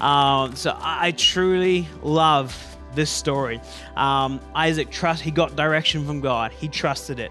Um, 0.00 0.56
so 0.56 0.76
I 0.80 1.12
truly 1.12 1.86
love 2.02 2.56
this 2.94 3.10
story. 3.10 3.60
Um, 3.96 4.40
Isaac 4.54 4.90
trust 4.90 5.22
he 5.22 5.30
got 5.30 5.56
direction 5.56 6.06
from 6.06 6.20
God. 6.20 6.52
He 6.52 6.68
trusted 6.68 7.20
it 7.20 7.30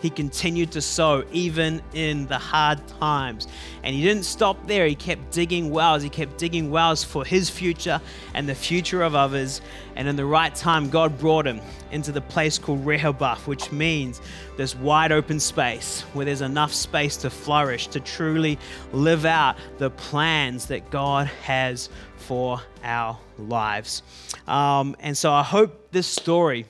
he 0.00 0.10
continued 0.10 0.72
to 0.72 0.80
sow 0.80 1.24
even 1.32 1.82
in 1.92 2.26
the 2.26 2.38
hard 2.38 2.86
times. 3.00 3.48
And 3.82 3.94
he 3.94 4.02
didn't 4.02 4.24
stop 4.24 4.66
there. 4.66 4.86
He 4.86 4.94
kept 4.94 5.30
digging 5.32 5.70
wells. 5.70 6.02
He 6.02 6.08
kept 6.08 6.38
digging 6.38 6.70
wells 6.70 7.02
for 7.02 7.24
his 7.24 7.50
future 7.50 8.00
and 8.34 8.48
the 8.48 8.54
future 8.54 9.02
of 9.02 9.14
others. 9.14 9.60
And 9.96 10.06
in 10.06 10.16
the 10.16 10.24
right 10.24 10.54
time, 10.54 10.88
God 10.90 11.18
brought 11.18 11.46
him 11.46 11.60
into 11.90 12.12
the 12.12 12.20
place 12.20 12.58
called 12.58 12.86
Rehoboth, 12.86 13.46
which 13.46 13.72
means 13.72 14.20
this 14.56 14.74
wide 14.74 15.10
open 15.10 15.40
space 15.40 16.02
where 16.12 16.24
there's 16.24 16.42
enough 16.42 16.72
space 16.72 17.16
to 17.18 17.30
flourish, 17.30 17.88
to 17.88 18.00
truly 18.00 18.58
live 18.92 19.24
out 19.24 19.56
the 19.78 19.90
plans 19.90 20.66
that 20.66 20.90
God 20.90 21.26
has 21.42 21.88
for 22.16 22.60
our 22.84 23.18
lives. 23.38 24.02
Um, 24.46 24.96
and 25.00 25.16
so 25.16 25.32
I 25.32 25.42
hope 25.42 25.90
this 25.90 26.06
story 26.06 26.66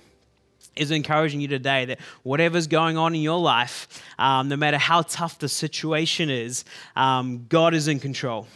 is 0.78 0.90
encouraging 0.90 1.40
you 1.40 1.49
today 1.49 1.85
that 1.87 2.00
whatever's 2.23 2.66
going 2.66 2.97
on 2.97 3.14
in 3.14 3.20
your 3.20 3.38
life, 3.38 4.02
um, 4.18 4.49
no 4.49 4.56
matter 4.56 4.78
how 4.78 5.02
tough 5.02 5.38
the 5.38 5.49
situation 5.49 6.30
is, 6.30 6.64
um, 6.97 7.47
God 7.49 7.75
is 7.75 7.88
in 7.88 8.00
control. 8.00 8.47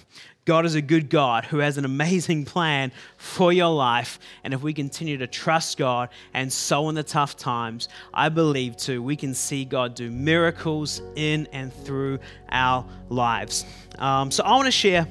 God 0.45 0.67
is 0.67 0.75
a 0.75 0.83
good 0.83 1.09
God 1.09 1.45
who 1.45 1.59
has 1.59 1.79
an 1.79 1.85
amazing 1.85 2.45
plan 2.45 2.91
for 3.17 3.53
your 3.53 3.73
life. 3.73 4.19
And 4.43 4.53
if 4.53 4.61
we 4.61 4.73
continue 4.73 5.17
to 5.19 5.29
trust 5.29 5.79
God 5.79 6.09
and 6.35 6.53
sow 6.53 6.89
in 6.89 6.97
the 6.97 7.05
tough 7.05 7.37
times, 7.37 7.89
I 8.13 8.29
believe 8.29 8.77
too, 8.77 9.03
we 9.03 9.15
can 9.15 9.35
see 9.35 9.65
God 9.65 9.95
do 9.95 10.11
miracles 10.11 11.01
in 11.15 11.47
and 11.53 11.73
through 11.73 12.19
our 12.51 12.85
lives. 13.09 13.65
Um, 14.01 14.33
so 14.33 14.43
I 14.43 14.51
want 14.57 14.67
to 14.67 14.73
share 14.73 15.07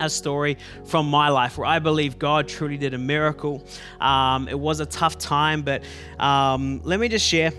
a 0.00 0.10
story 0.10 0.58
from 0.84 1.08
my 1.08 1.28
life 1.28 1.58
where 1.58 1.66
I 1.66 1.78
believe 1.78 2.18
God 2.18 2.48
truly 2.48 2.76
did 2.76 2.94
a 2.94 2.98
miracle. 2.98 3.64
Um, 4.00 4.48
it 4.48 4.58
was 4.58 4.80
a 4.80 4.86
tough 4.86 5.18
time, 5.18 5.62
but 5.62 5.82
um, 6.18 6.80
let 6.84 7.00
me 7.00 7.08
just 7.08 7.26
share 7.26 7.52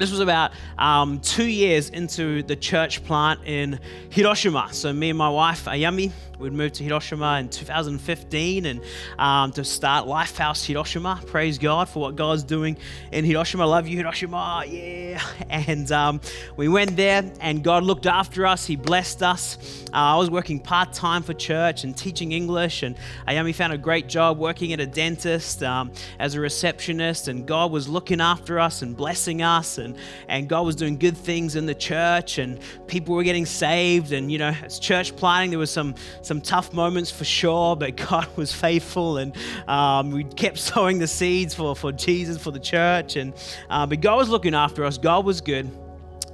this 0.00 0.10
was 0.10 0.20
about 0.20 0.52
um, 0.78 1.20
two 1.20 1.44
years 1.44 1.90
into 1.90 2.42
the 2.42 2.56
church 2.56 3.04
plant 3.04 3.40
in 3.44 3.78
Hiroshima. 4.08 4.70
So, 4.72 4.94
me 4.94 5.10
and 5.10 5.18
my 5.18 5.28
wife, 5.28 5.66
Ayami, 5.66 6.10
we'd 6.38 6.54
moved 6.54 6.76
to 6.76 6.84
Hiroshima 6.84 7.38
in 7.38 7.50
2015 7.50 8.64
and 8.64 8.80
um, 9.18 9.52
to 9.52 9.62
start 9.62 10.06
Lifehouse 10.06 10.64
Hiroshima. 10.64 11.20
Praise 11.26 11.58
God 11.58 11.90
for 11.90 12.00
what 12.00 12.16
God's 12.16 12.42
doing 12.42 12.78
in 13.12 13.26
Hiroshima. 13.26 13.66
Love 13.66 13.86
you, 13.86 13.98
Hiroshima. 13.98 14.64
Yeah. 14.66 15.20
And 15.50 15.90
um, 15.90 16.20
we 16.56 16.68
went 16.68 16.96
there 16.96 17.30
and 17.40 17.62
God 17.62 17.82
looked 17.82 18.06
after 18.06 18.46
us. 18.46 18.64
He 18.64 18.76
blessed 18.76 19.22
us. 19.22 19.58
Uh, 19.92 19.96
I 19.96 20.16
was 20.16 20.30
working 20.30 20.60
part 20.60 20.92
time 20.92 21.22
for 21.22 21.34
church 21.34 21.82
and 21.84 21.96
teaching 21.96 22.32
English. 22.32 22.84
And 22.84 22.96
Ayami 23.26 23.54
found 23.54 23.72
a 23.72 23.78
great 23.78 24.08
job 24.08 24.38
working 24.38 24.72
at 24.72 24.80
a 24.80 24.86
dentist 24.86 25.62
um, 25.62 25.90
as 26.18 26.36
a 26.36 26.40
receptionist. 26.40 27.28
And 27.28 27.46
God 27.46 27.72
was 27.72 27.88
looking 27.88 28.20
after 28.20 28.60
us 28.60 28.82
and 28.82 28.96
blessing 28.96 29.42
us. 29.42 29.76
And, 29.78 29.89
and 30.28 30.48
God 30.48 30.66
was 30.66 30.76
doing 30.76 30.96
good 30.96 31.16
things 31.16 31.56
in 31.56 31.66
the 31.66 31.74
church. 31.74 32.38
And 32.38 32.58
people 32.86 33.14
were 33.14 33.22
getting 33.22 33.46
saved. 33.46 34.12
And, 34.12 34.30
you 34.30 34.38
know, 34.38 34.54
as 34.62 34.78
church 34.78 35.16
planting, 35.16 35.50
there 35.50 35.58
was 35.58 35.70
some 35.70 35.94
some 36.22 36.40
tough 36.40 36.72
moments 36.72 37.10
for 37.10 37.24
sure, 37.24 37.76
but 37.76 37.96
God 38.08 38.28
was 38.36 38.52
faithful 38.52 39.18
and 39.18 39.36
um, 39.68 40.10
we 40.10 40.24
kept 40.24 40.58
sowing 40.70 40.98
the 40.98 41.06
seeds 41.06 41.54
for, 41.54 41.74
for 41.76 41.92
Jesus, 41.92 42.38
for 42.38 42.50
the 42.50 42.60
church. 42.60 43.16
And 43.16 43.34
uh, 43.68 43.86
But 43.86 44.00
God 44.00 44.16
was 44.16 44.28
looking 44.28 44.54
after 44.54 44.84
us, 44.84 44.98
God 44.98 45.24
was 45.24 45.40
good. 45.40 45.70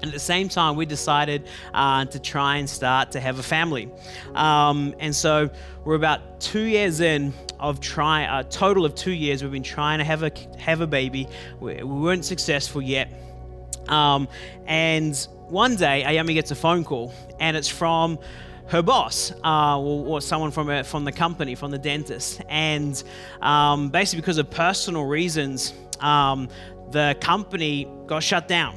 And 0.02 0.10
at 0.10 0.12
the 0.12 0.20
same 0.20 0.50
time, 0.50 0.76
we 0.76 0.84
decided 0.84 1.48
uh, 1.72 2.04
to 2.04 2.18
try 2.18 2.56
and 2.56 2.68
start 2.68 3.12
to 3.12 3.20
have 3.20 3.38
a 3.38 3.42
family. 3.42 3.90
Um, 4.34 4.94
and 4.98 5.16
so 5.16 5.48
we're 5.84 5.94
about 5.94 6.38
two 6.38 6.64
years 6.64 7.00
in 7.00 7.32
of 7.58 7.80
trying, 7.80 8.28
a 8.28 8.44
total 8.44 8.84
of 8.84 8.94
two 8.94 9.12
years, 9.12 9.42
we've 9.42 9.52
been 9.52 9.62
trying 9.62 9.98
to 9.98 10.04
have 10.04 10.22
a, 10.22 10.30
have 10.58 10.82
a 10.82 10.86
baby. 10.86 11.26
We, 11.60 11.76
we 11.76 11.82
weren't 11.82 12.26
successful 12.26 12.82
yet. 12.82 13.10
Um, 13.88 14.28
and 14.66 15.16
one 15.49 15.76
day, 15.76 16.02
Ayami 16.06 16.35
gets 16.35 16.50
a 16.50 16.54
phone 16.56 16.85
call, 16.85 17.12
and 17.38 17.56
it's 17.56 17.68
from 17.68 18.18
her 18.68 18.82
boss 18.82 19.32
uh, 19.44 19.78
or, 19.78 20.20
someone 20.20 20.50
from, 20.50 20.68
a, 20.70 20.82
from 20.82 21.04
the 21.04 21.12
company, 21.12 21.54
from 21.54 21.70
the 21.70 21.78
dentist. 21.78 22.42
And 22.49 23.02
um, 23.40 23.90
basically, 23.90 24.23
because 24.23 24.38
of 24.38 24.50
personal 24.50 25.04
reasons, 25.04 25.73
um, 26.00 26.49
the 26.90 27.16
company 27.20 27.88
got 28.06 28.23
shut 28.23 28.49
down. 28.49 28.76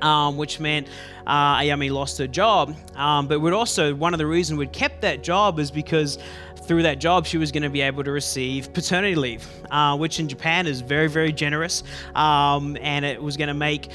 Um, 0.00 0.36
which 0.36 0.58
meant 0.58 0.88
uh, 1.26 1.56
Ayami 1.58 1.90
lost 1.90 2.18
her 2.18 2.26
job. 2.26 2.74
Um, 2.96 3.28
but 3.28 3.40
we'd 3.40 3.52
also, 3.52 3.94
one 3.94 4.14
of 4.14 4.18
the 4.18 4.26
reasons 4.26 4.58
we'd 4.58 4.72
kept 4.72 5.00
that 5.02 5.22
job 5.22 5.60
is 5.60 5.70
because 5.70 6.18
through 6.64 6.82
that 6.82 6.98
job, 6.98 7.26
she 7.26 7.38
was 7.38 7.52
going 7.52 7.62
to 7.62 7.70
be 7.70 7.80
able 7.80 8.04
to 8.04 8.12
receive 8.12 8.72
paternity 8.72 9.14
leave, 9.14 9.46
uh, 9.70 9.96
which 9.96 10.20
in 10.20 10.28
Japan 10.28 10.66
is 10.66 10.80
very, 10.80 11.08
very 11.08 11.32
generous. 11.32 11.82
Um, 12.14 12.76
and 12.80 13.04
it 13.04 13.22
was 13.22 13.36
going 13.36 13.48
to 13.48 13.54
make 13.54 13.90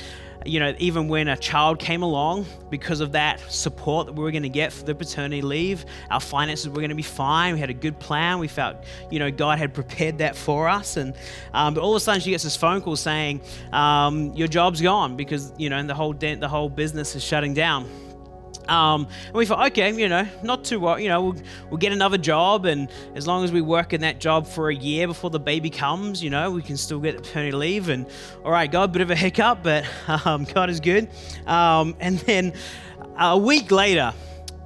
you 0.47 0.59
know, 0.59 0.73
even 0.77 1.07
when 1.07 1.27
a 1.27 1.35
child 1.35 1.79
came 1.79 2.03
along, 2.03 2.45
because 2.69 3.01
of 3.01 3.11
that 3.13 3.39
support 3.51 4.07
that 4.07 4.13
we 4.13 4.23
were 4.23 4.31
going 4.31 4.43
to 4.43 4.49
get 4.49 4.71
for 4.71 4.85
the 4.85 4.95
paternity 4.95 5.41
leave, 5.41 5.85
our 6.09 6.19
finances 6.19 6.69
were 6.69 6.75
going 6.75 6.89
to 6.89 6.95
be 6.95 7.01
fine. 7.01 7.53
We 7.53 7.59
had 7.59 7.69
a 7.69 7.73
good 7.73 7.99
plan. 7.99 8.39
We 8.39 8.47
felt, 8.47 8.77
you 9.11 9.19
know, 9.19 9.29
God 9.29 9.57
had 9.57 9.73
prepared 9.73 10.19
that 10.19 10.35
for 10.35 10.69
us. 10.69 10.97
And 10.97 11.15
um, 11.53 11.73
but 11.73 11.81
all 11.81 11.91
of 11.91 11.97
a 11.97 11.99
sudden, 11.99 12.21
she 12.21 12.31
gets 12.31 12.43
this 12.43 12.55
phone 12.55 12.81
call 12.81 12.95
saying, 12.95 13.41
um, 13.73 14.33
"Your 14.33 14.47
job's 14.47 14.81
gone 14.81 15.15
because 15.17 15.51
you 15.57 15.69
know, 15.69 15.77
and 15.77 15.89
the 15.89 15.95
whole 15.95 16.13
de- 16.13 16.35
the 16.35 16.47
whole 16.47 16.69
business 16.69 17.15
is 17.15 17.23
shutting 17.23 17.53
down." 17.53 17.89
Um, 18.67 19.07
and 19.27 19.35
we 19.35 19.45
thought, 19.45 19.65
okay, 19.71 19.93
you 19.93 20.09
know, 20.09 20.27
not 20.43 20.63
too 20.63 20.79
well, 20.79 20.99
you 20.99 21.09
know, 21.09 21.21
we'll, 21.21 21.35
we'll 21.69 21.77
get 21.77 21.91
another 21.91 22.17
job, 22.17 22.65
and 22.65 22.89
as 23.15 23.27
long 23.27 23.43
as 23.43 23.51
we 23.51 23.61
work 23.61 23.93
in 23.93 24.01
that 24.01 24.19
job 24.19 24.47
for 24.47 24.69
a 24.69 24.75
year 24.75 25.07
before 25.07 25.29
the 25.29 25.39
baby 25.39 25.69
comes, 25.69 26.23
you 26.23 26.29
know, 26.29 26.51
we 26.51 26.61
can 26.61 26.77
still 26.77 26.99
get 26.99 27.15
the 27.15 27.21
paternity 27.21 27.55
leave. 27.55 27.89
And 27.89 28.05
all 28.43 28.51
right, 28.51 28.71
got 28.71 28.83
a 28.83 28.87
bit 28.87 29.01
of 29.01 29.11
a 29.11 29.15
hiccup, 29.15 29.63
but 29.63 29.85
um, 30.25 30.45
God 30.45 30.69
is 30.69 30.79
good. 30.79 31.09
Um, 31.45 31.95
and 31.99 32.19
then 32.19 32.53
a 33.17 33.37
week 33.37 33.71
later, 33.71 34.13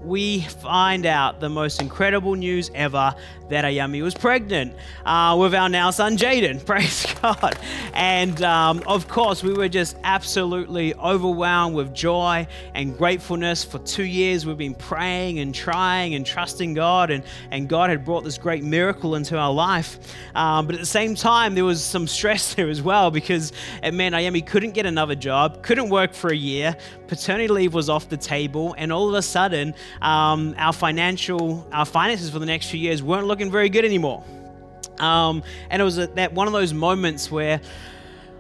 we 0.02 0.42
find 0.42 1.06
out 1.06 1.40
the 1.40 1.50
most 1.50 1.82
incredible 1.82 2.36
news 2.36 2.72
ever 2.74 3.14
that 3.52 3.66
Ayami 3.66 4.02
was 4.02 4.14
pregnant 4.14 4.74
uh, 5.06 5.38
with 5.40 5.54
our 5.54 5.70
now 5.70 5.92
son 5.92 6.18
Jaden. 6.18 6.66
Praise 6.66 7.06
God. 7.22 7.58
And 7.94 8.42
um, 8.42 8.82
of 8.88 9.08
course, 9.08 9.44
we 9.44 9.54
were 9.54 9.70
just 9.70 9.96
absolutely 10.04 10.96
overwhelmed 10.96 11.76
with 11.76 11.94
joy 11.94 12.48
and 12.74 12.98
gratefulness. 12.98 13.64
For 13.64 13.80
two 13.80 14.04
years, 14.04 14.46
we've 14.46 14.58
been 14.58 14.74
praying 14.74 15.40
and 15.40 15.54
trying 15.54 16.16
and 16.16 16.26
trusting 16.26 16.74
God, 16.74 17.12
and, 17.12 17.24
and 17.52 17.68
God 17.70 17.90
had 17.90 18.04
brought 18.06 18.24
this 18.24 18.38
great 18.38 18.64
miracle 18.64 19.16
into 19.16 19.38
our 19.38 19.54
life. 19.54 20.00
Um, 20.36 20.66
but 20.66 20.76
at 20.76 20.82
the 20.82 20.88
same 20.88 21.16
time, 21.16 21.56
there 21.56 21.66
was 21.66 21.84
some 21.84 22.08
stress 22.08 22.54
there 22.56 22.70
as 22.70 22.82
well 22.82 23.12
because 23.12 23.52
it 23.84 23.94
meant 23.94 24.16
Ayami 24.16 24.46
couldn't 24.46 24.72
get 24.72 24.86
another 24.86 25.16
job, 25.16 25.64
couldn't 25.64 25.90
work 25.90 26.14
for 26.14 26.32
a 26.32 26.36
year, 26.36 26.76
paternity 27.08 27.50
leave 27.50 27.74
was 27.74 27.90
off 27.90 28.08
the 28.08 28.16
table, 28.16 28.74
and 28.78 28.90
all 28.92 29.10
of 29.10 29.16
a 29.16 29.22
sudden, 29.22 29.76
um, 30.02 30.56
our 30.58 30.72
financial, 30.72 31.68
our 31.74 31.86
finances 31.86 32.30
for 32.30 32.40
the 32.40 32.46
next 32.46 32.70
few 32.70 32.80
years 32.80 33.04
weren't 33.04 33.28
looking 33.28 33.41
very 33.50 33.70
good 33.70 33.86
anymore. 33.86 34.24
Um, 35.00 35.42
and 35.70 35.82
it 35.82 35.86
was 35.86 35.98
a, 35.98 36.08
that 36.08 36.34
one 36.34 36.48
of 36.48 36.54
those 36.54 36.74
moments 36.74 37.32
where, 37.32 37.62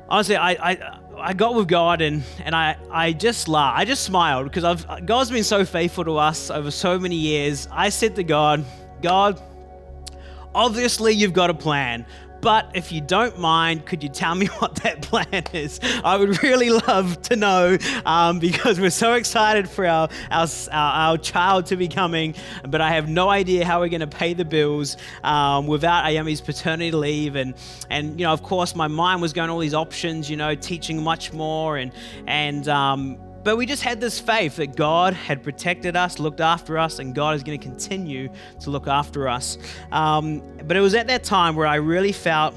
honestly, 0.09 0.35
I, 0.35 0.51
I 0.51 0.99
I 1.21 1.33
got 1.33 1.55
with 1.55 1.67
God 1.67 2.01
and, 2.01 2.23
and 2.43 2.55
I, 2.55 2.77
I 2.91 3.13
just 3.13 3.47
laughed. 3.47 3.77
I 3.77 3.85
just 3.85 4.03
smiled 4.03 4.45
because 4.45 4.63
I've, 4.63 5.05
God's 5.05 5.29
been 5.29 5.43
so 5.43 5.63
faithful 5.63 6.03
to 6.05 6.17
us 6.17 6.49
over 6.49 6.71
so 6.71 6.97
many 6.97 7.15
years. 7.15 7.67
I 7.71 7.89
said 7.89 8.15
to 8.15 8.23
God, 8.23 8.65
God, 9.01 9.41
obviously 10.55 11.13
you've 11.13 11.33
got 11.33 11.49
a 11.49 11.53
plan. 11.53 12.05
But 12.41 12.71
if 12.73 12.91
you 12.91 13.01
don't 13.01 13.39
mind, 13.39 13.85
could 13.85 14.03
you 14.03 14.09
tell 14.09 14.35
me 14.35 14.45
what 14.59 14.75
that 14.77 15.01
plan 15.01 15.43
is? 15.53 15.79
I 16.03 16.17
would 16.17 16.41
really 16.43 16.69
love 16.69 17.21
to 17.23 17.35
know 17.35 17.77
um, 18.05 18.39
because 18.39 18.79
we're 18.79 18.89
so 18.89 19.13
excited 19.13 19.69
for 19.69 19.85
our, 19.85 20.09
our, 20.31 20.47
our, 20.71 21.17
child 21.17 21.67
to 21.67 21.75
be 21.75 21.87
coming, 21.87 22.33
but 22.67 22.81
I 22.81 22.91
have 22.91 23.07
no 23.07 23.29
idea 23.29 23.63
how 23.63 23.79
we're 23.79 23.89
going 23.89 24.01
to 24.01 24.07
pay 24.07 24.33
the 24.33 24.45
bills 24.45 24.97
um, 25.23 25.67
without 25.67 26.05
Ayami's 26.05 26.41
paternity 26.41 26.91
leave. 26.91 27.35
And, 27.35 27.53
and, 27.89 28.19
you 28.19 28.25
know, 28.25 28.33
of 28.33 28.41
course, 28.41 28.75
my 28.75 28.87
mind 28.87 29.21
was 29.21 29.33
going 29.33 29.49
all 29.49 29.59
these 29.59 29.75
options, 29.75 30.29
you 30.29 30.37
know, 30.37 30.55
teaching 30.55 31.03
much 31.03 31.31
more 31.31 31.77
and, 31.77 31.91
and, 32.25 32.67
um, 32.67 33.17
but 33.43 33.57
we 33.57 33.65
just 33.65 33.83
had 33.83 33.99
this 33.99 34.19
faith 34.19 34.57
that 34.57 34.75
God 34.75 35.13
had 35.13 35.43
protected 35.43 35.95
us, 35.95 36.19
looked 36.19 36.41
after 36.41 36.77
us, 36.77 36.99
and 36.99 37.15
God 37.15 37.35
is 37.35 37.43
going 37.43 37.59
to 37.59 37.63
continue 37.65 38.29
to 38.61 38.69
look 38.69 38.87
after 38.87 39.27
us. 39.27 39.57
Um, 39.91 40.41
but 40.65 40.77
it 40.77 40.81
was 40.81 40.93
at 40.93 41.07
that 41.07 41.23
time 41.23 41.55
where 41.55 41.67
I 41.67 41.75
really 41.75 42.11
felt, 42.11 42.53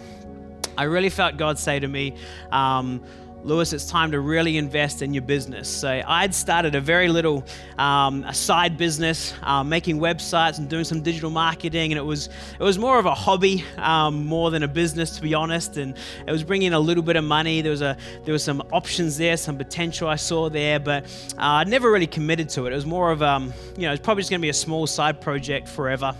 I 0.76 0.84
really 0.84 1.10
felt 1.10 1.36
God 1.36 1.58
say 1.58 1.80
to 1.80 1.88
me, 1.88 2.14
um, 2.52 3.02
Lewis, 3.44 3.74
it's 3.74 3.84
time 3.84 4.10
to 4.12 4.20
really 4.20 4.56
invest 4.56 5.02
in 5.02 5.12
your 5.12 5.22
business. 5.22 5.68
So 5.68 6.02
I'd 6.06 6.34
started 6.34 6.74
a 6.74 6.80
very 6.80 7.08
little 7.08 7.44
um, 7.76 8.24
a 8.24 8.32
side 8.32 8.78
business, 8.78 9.34
uh, 9.42 9.62
making 9.62 9.98
websites 9.98 10.58
and 10.58 10.66
doing 10.68 10.84
some 10.84 11.02
digital 11.02 11.28
marketing, 11.28 11.92
and 11.92 11.98
it 11.98 12.04
was 12.04 12.30
it 12.58 12.62
was 12.62 12.78
more 12.78 12.98
of 12.98 13.04
a 13.04 13.14
hobby 13.14 13.62
um, 13.76 14.24
more 14.24 14.50
than 14.50 14.62
a 14.62 14.68
business, 14.68 15.16
to 15.16 15.22
be 15.22 15.34
honest. 15.34 15.76
And 15.76 15.94
it 16.26 16.32
was 16.32 16.42
bringing 16.42 16.72
a 16.72 16.80
little 16.80 17.02
bit 17.02 17.16
of 17.16 17.24
money. 17.24 17.60
There 17.60 17.70
was 17.70 17.82
a 17.82 17.98
there 18.24 18.32
was 18.32 18.42
some 18.42 18.62
options 18.72 19.18
there, 19.18 19.36
some 19.36 19.58
potential 19.58 20.08
I 20.08 20.16
saw 20.16 20.48
there, 20.48 20.80
but 20.80 21.04
uh, 21.36 21.60
I 21.60 21.64
never 21.64 21.90
really 21.90 22.06
committed 22.06 22.48
to 22.50 22.64
it. 22.64 22.72
It 22.72 22.76
was 22.76 22.86
more 22.86 23.10
of 23.10 23.22
um, 23.22 23.52
you 23.76 23.82
know, 23.82 23.92
it's 23.92 24.02
probably 24.02 24.22
just 24.22 24.30
going 24.30 24.40
to 24.40 24.46
be 24.46 24.48
a 24.48 24.54
small 24.54 24.86
side 24.86 25.20
project 25.20 25.68
forever. 25.68 26.14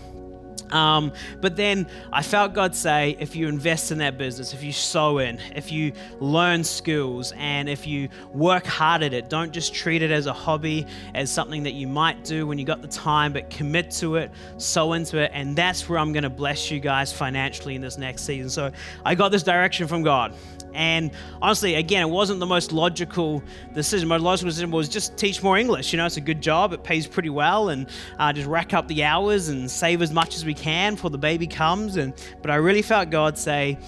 Um, 0.71 1.13
but 1.41 1.55
then 1.55 1.87
I 2.11 2.23
felt 2.23 2.53
God 2.53 2.75
say, 2.75 3.15
if 3.19 3.35
you 3.35 3.47
invest 3.47 3.91
in 3.91 3.99
that 3.99 4.17
business, 4.17 4.53
if 4.53 4.63
you 4.63 4.71
sow 4.71 5.19
in, 5.19 5.39
if 5.55 5.71
you 5.71 5.93
learn 6.19 6.63
skills, 6.63 7.33
and 7.37 7.69
if 7.69 7.85
you 7.85 8.09
work 8.33 8.65
hard 8.65 9.03
at 9.03 9.13
it, 9.13 9.29
don't 9.29 9.51
just 9.51 9.73
treat 9.73 10.01
it 10.01 10.11
as 10.11 10.25
a 10.25 10.33
hobby, 10.33 10.85
as 11.13 11.29
something 11.31 11.63
that 11.63 11.73
you 11.73 11.87
might 11.87 12.23
do 12.23 12.47
when 12.47 12.57
you 12.57 12.65
got 12.65 12.81
the 12.81 12.87
time, 12.87 13.33
but 13.33 13.49
commit 13.49 13.91
to 13.91 14.15
it, 14.15 14.31
sow 14.57 14.93
into 14.93 15.17
it, 15.17 15.31
and 15.33 15.55
that's 15.55 15.87
where 15.87 15.99
I'm 15.99 16.13
going 16.13 16.23
to 16.23 16.29
bless 16.29 16.71
you 16.71 16.79
guys 16.79 17.13
financially 17.13 17.75
in 17.75 17.81
this 17.81 17.97
next 17.97 18.23
season. 18.23 18.49
So 18.49 18.71
I 19.05 19.15
got 19.15 19.31
this 19.31 19.43
direction 19.43 19.87
from 19.87 20.03
God. 20.03 20.33
And 20.75 21.11
honestly, 21.41 21.75
again, 21.75 22.03
it 22.03 22.09
wasn't 22.09 22.39
the 22.39 22.45
most 22.45 22.71
logical 22.71 23.41
decision. 23.73 24.07
My 24.07 24.17
logical 24.17 24.49
decision 24.49 24.71
was 24.71 24.89
just 24.89 25.17
teach 25.17 25.41
more 25.41 25.57
English. 25.57 25.93
You 25.93 25.97
know, 25.97 26.05
it's 26.05 26.17
a 26.17 26.21
good 26.21 26.41
job, 26.41 26.73
it 26.73 26.83
pays 26.83 27.07
pretty 27.07 27.29
well, 27.29 27.69
and 27.69 27.87
uh, 28.19 28.33
just 28.33 28.47
rack 28.47 28.73
up 28.73 28.87
the 28.87 29.03
hours 29.03 29.47
and 29.47 29.69
save 29.69 30.01
as 30.01 30.11
much 30.11 30.35
as 30.35 30.45
we 30.45 30.53
can 30.53 30.95
before 30.95 31.09
the 31.09 31.17
baby 31.17 31.47
comes. 31.47 31.95
And 31.95 32.13
but 32.41 32.51
I 32.51 32.55
really 32.55 32.81
felt 32.81 33.09
God 33.09 33.37
say, 33.37 33.79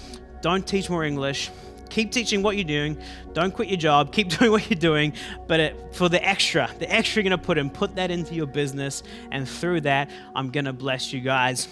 don't 0.42 0.66
teach 0.66 0.90
more 0.90 1.04
English. 1.04 1.52
Keep 1.90 2.12
teaching 2.12 2.44
what 2.44 2.58
you're 2.58 2.66
doing. 2.66 2.98
Don't 3.34 3.54
quit 3.54 3.70
your 3.70 3.78
job. 3.78 4.12
Keep 4.12 4.30
doing 4.40 4.52
what 4.52 4.70
you're 4.70 4.80
doing. 4.80 5.14
But 5.48 5.60
it, 5.60 5.96
for 5.96 6.10
the 6.10 6.24
extra, 6.26 6.70
the 6.80 6.92
extra 6.92 7.22
you're 7.22 7.30
going 7.30 7.40
to 7.40 7.46
put 7.46 7.58
in, 7.58 7.70
put 7.70 7.96
that 7.96 8.12
into 8.12 8.36
your 8.36 8.46
business. 8.46 9.04
And 9.32 9.48
through 9.48 9.82
that, 9.82 10.10
I'm 10.36 10.50
going 10.50 10.66
to 10.66 10.74
bless 10.74 11.14
you 11.14 11.22
guys. 11.22 11.68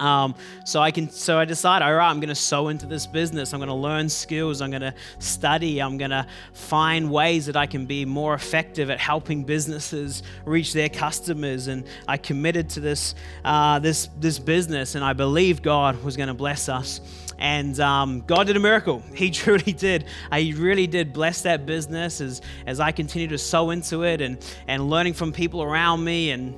Um, 0.00 0.34
so 0.64 0.80
I 0.80 0.90
can, 0.90 1.10
so 1.10 1.38
I 1.38 1.44
decide, 1.44 1.82
all 1.82 1.94
right, 1.94 2.08
I'm 2.08 2.20
going 2.20 2.28
to 2.28 2.34
sow 2.34 2.68
into 2.68 2.86
this 2.86 3.06
business. 3.06 3.52
I'm 3.52 3.60
going 3.60 3.68
to 3.68 3.74
learn 3.74 4.08
skills. 4.08 4.60
I'm 4.60 4.70
going 4.70 4.82
to 4.82 4.94
study. 5.18 5.80
I'm 5.80 5.98
going 5.98 6.10
to 6.10 6.26
find 6.52 7.10
ways 7.10 7.46
that 7.46 7.56
I 7.56 7.66
can 7.66 7.86
be 7.86 8.04
more 8.04 8.34
effective 8.34 8.90
at 8.90 9.00
helping 9.00 9.44
businesses 9.44 10.22
reach 10.44 10.72
their 10.72 10.88
customers. 10.88 11.66
And 11.66 11.84
I 12.06 12.16
committed 12.16 12.70
to 12.70 12.80
this, 12.80 13.14
uh, 13.44 13.78
this, 13.80 14.08
this 14.18 14.38
business, 14.38 14.94
and 14.94 15.04
I 15.04 15.12
believed 15.12 15.62
God 15.62 16.02
was 16.04 16.16
going 16.16 16.28
to 16.28 16.34
bless 16.34 16.68
us. 16.68 17.00
And 17.40 17.78
um, 17.78 18.24
God 18.26 18.48
did 18.48 18.56
a 18.56 18.60
miracle. 18.60 19.02
He 19.14 19.30
truly 19.30 19.72
did. 19.72 20.04
He 20.32 20.52
really 20.52 20.86
did 20.86 21.12
bless 21.12 21.42
that 21.42 21.66
business 21.66 22.20
as, 22.20 22.40
as 22.66 22.78
I 22.78 22.92
continue 22.92 23.26
to 23.28 23.38
sow 23.38 23.70
into 23.70 24.04
it 24.04 24.20
and, 24.20 24.38
and 24.68 24.88
learning 24.88 25.14
from 25.14 25.32
people 25.32 25.62
around 25.62 26.04
me 26.04 26.30
and 26.30 26.54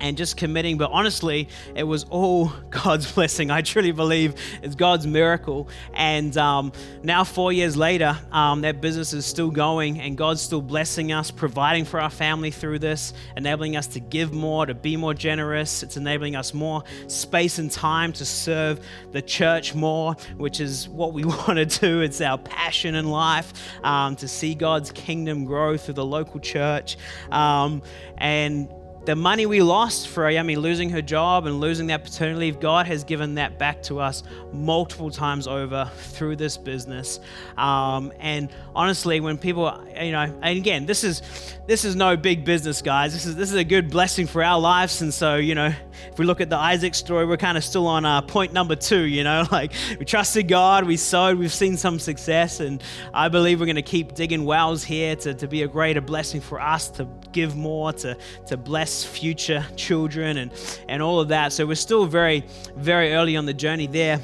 and 0.00 0.16
just 0.16 0.36
committing. 0.36 0.78
But 0.78 0.90
honestly, 0.90 1.48
it 1.74 1.84
was 1.84 2.04
all 2.04 2.46
God's 2.70 3.10
blessing. 3.10 3.50
I 3.50 3.62
truly 3.62 3.92
believe 3.92 4.34
it's 4.62 4.74
God's 4.74 5.06
miracle. 5.06 5.68
And 5.94 6.36
um, 6.36 6.72
now, 7.02 7.24
four 7.24 7.52
years 7.52 7.76
later, 7.76 8.16
um, 8.32 8.60
that 8.62 8.80
business 8.80 9.12
is 9.12 9.26
still 9.26 9.50
going, 9.50 10.00
and 10.00 10.16
God's 10.16 10.42
still 10.42 10.62
blessing 10.62 11.12
us, 11.12 11.30
providing 11.30 11.84
for 11.84 12.00
our 12.00 12.10
family 12.10 12.50
through 12.50 12.78
this, 12.80 13.12
enabling 13.36 13.76
us 13.76 13.86
to 13.88 14.00
give 14.00 14.32
more, 14.32 14.66
to 14.66 14.74
be 14.74 14.96
more 14.96 15.14
generous. 15.14 15.82
It's 15.82 15.96
enabling 15.96 16.36
us 16.36 16.54
more 16.54 16.84
space 17.06 17.58
and 17.58 17.70
time 17.70 18.12
to 18.14 18.24
serve 18.24 18.80
the 19.12 19.22
church 19.22 19.74
more, 19.74 20.14
which 20.36 20.60
is 20.60 20.88
what 20.88 21.12
we 21.12 21.24
want 21.24 21.56
to 21.56 21.66
do. 21.66 22.00
It's 22.00 22.20
our 22.20 22.38
passion 22.38 22.94
in 22.94 23.08
life 23.10 23.52
um, 23.84 24.16
to 24.16 24.28
see 24.28 24.54
God's 24.54 24.90
kingdom 24.92 25.44
grow 25.44 25.76
through 25.76 25.94
the 25.94 26.04
local 26.04 26.40
church. 26.40 26.96
Um, 27.30 27.82
and 28.18 28.68
the 29.06 29.14
money 29.14 29.46
we 29.46 29.62
lost 29.62 30.08
for 30.08 30.24
Ayami 30.24 30.56
losing 30.56 30.90
her 30.90 31.00
job 31.00 31.46
and 31.46 31.60
losing 31.60 31.86
that 31.86 32.02
paternity 32.02 32.40
leave, 32.40 32.60
God 32.60 32.86
has 32.86 33.04
given 33.04 33.36
that 33.36 33.56
back 33.56 33.80
to 33.84 34.00
us 34.00 34.24
multiple 34.52 35.10
times 35.10 35.46
over 35.46 35.88
through 35.96 36.34
this 36.34 36.56
business. 36.56 37.20
Um, 37.56 38.12
and 38.18 38.50
honestly, 38.74 39.20
when 39.20 39.38
people, 39.38 39.72
you 40.00 40.10
know, 40.10 40.22
and 40.42 40.58
again, 40.58 40.86
this 40.86 41.04
is 41.04 41.22
this 41.68 41.84
is 41.84 41.94
no 41.94 42.16
big 42.16 42.44
business, 42.44 42.82
guys. 42.82 43.12
This 43.12 43.26
is 43.26 43.36
this 43.36 43.50
is 43.50 43.56
a 43.56 43.64
good 43.64 43.90
blessing 43.90 44.26
for 44.26 44.42
our 44.42 44.58
lives. 44.58 45.00
And 45.00 45.14
so, 45.14 45.36
you 45.36 45.54
know, 45.54 45.72
if 46.10 46.18
we 46.18 46.24
look 46.24 46.40
at 46.40 46.50
the 46.50 46.56
Isaac 46.56 46.94
story, 46.96 47.26
we're 47.26 47.36
kind 47.36 47.56
of 47.56 47.62
still 47.62 47.86
on 47.86 48.04
uh, 48.04 48.22
point 48.22 48.52
number 48.52 48.74
two. 48.74 49.02
You 49.02 49.22
know, 49.22 49.46
like 49.52 49.72
we 50.00 50.04
trusted 50.04 50.48
God, 50.48 50.84
we 50.84 50.96
sowed, 50.96 51.38
we've 51.38 51.54
seen 51.54 51.76
some 51.76 52.00
success, 52.00 52.58
and 52.58 52.82
I 53.14 53.28
believe 53.28 53.60
we're 53.60 53.66
going 53.66 53.76
to 53.76 53.82
keep 53.82 54.14
digging 54.14 54.44
wells 54.44 54.82
here 54.82 55.14
to, 55.14 55.32
to 55.34 55.46
be 55.46 55.62
a 55.62 55.68
greater 55.68 56.00
blessing 56.00 56.40
for 56.40 56.60
us 56.60 56.88
to 56.90 57.06
give 57.36 57.54
more, 57.54 57.92
to 57.92 58.16
to 58.46 58.56
bless 58.56 59.04
future 59.04 59.64
children 59.76 60.38
and, 60.38 60.50
and 60.88 61.02
all 61.02 61.20
of 61.20 61.28
that. 61.28 61.52
So 61.52 61.66
we're 61.66 61.74
still 61.76 62.06
very, 62.06 62.44
very 62.76 63.12
early 63.12 63.36
on 63.36 63.44
the 63.44 63.54
journey 63.54 63.86
there. 63.86 64.18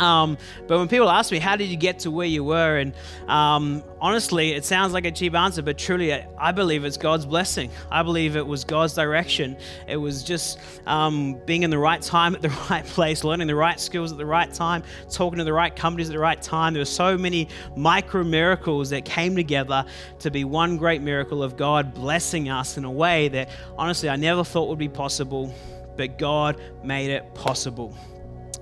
Um, 0.00 0.38
but 0.66 0.78
when 0.78 0.88
people 0.88 1.10
ask 1.10 1.30
me, 1.30 1.38
how 1.38 1.56
did 1.56 1.68
you 1.68 1.76
get 1.76 2.00
to 2.00 2.10
where 2.10 2.26
you 2.26 2.42
were? 2.42 2.78
And 2.78 2.94
um, 3.28 3.84
honestly, 4.00 4.52
it 4.52 4.64
sounds 4.64 4.94
like 4.94 5.04
a 5.04 5.10
cheap 5.10 5.34
answer, 5.34 5.60
but 5.62 5.76
truly, 5.76 6.14
I, 6.14 6.26
I, 6.38 6.52
believe 6.52 6.86
it's 6.86 6.96
God's 6.96 7.26
blessing. 7.26 7.70
I 7.90 8.02
believe 8.02 8.34
it 8.34 8.46
was 8.46 8.64
God's 8.64 8.94
direction. 8.94 9.58
It 9.86 9.98
was 9.98 10.24
just 10.24 10.58
um, 10.86 11.38
being 11.44 11.64
in 11.64 11.70
the 11.70 11.78
right 11.78 12.00
time 12.00 12.34
at 12.34 12.40
the 12.40 12.48
right 12.70 12.84
place, 12.84 13.24
learning 13.24 13.46
the 13.46 13.54
right 13.54 13.78
skills 13.78 14.10
at 14.10 14.16
the 14.16 14.24
right 14.24 14.52
time, 14.52 14.82
talking 15.10 15.38
to 15.38 15.44
the 15.44 15.52
right 15.52 15.74
companies 15.74 16.08
at 16.08 16.14
the 16.14 16.18
right 16.18 16.40
time. 16.40 16.72
There 16.72 16.80
were 16.80 16.86
so 16.86 17.18
many 17.18 17.48
micro 17.76 18.24
miracles 18.24 18.88
that 18.90 19.04
came 19.04 19.36
together 19.36 19.84
to 20.20 20.30
be 20.30 20.44
one 20.44 20.78
great 20.78 21.02
miracle 21.02 21.42
of 21.42 21.58
God 21.58 21.92
blessing 21.92 22.48
us 22.48 22.78
in 22.78 22.84
a 22.84 22.90
way 22.90 23.28
that 23.28 23.50
honestly 23.76 24.08
I 24.08 24.16
never 24.16 24.44
thought 24.44 24.70
would 24.70 24.78
be 24.78 24.88
possible, 24.88 25.54
but 25.98 26.16
God 26.16 26.58
made 26.82 27.10
it 27.10 27.34
possible. 27.34 27.94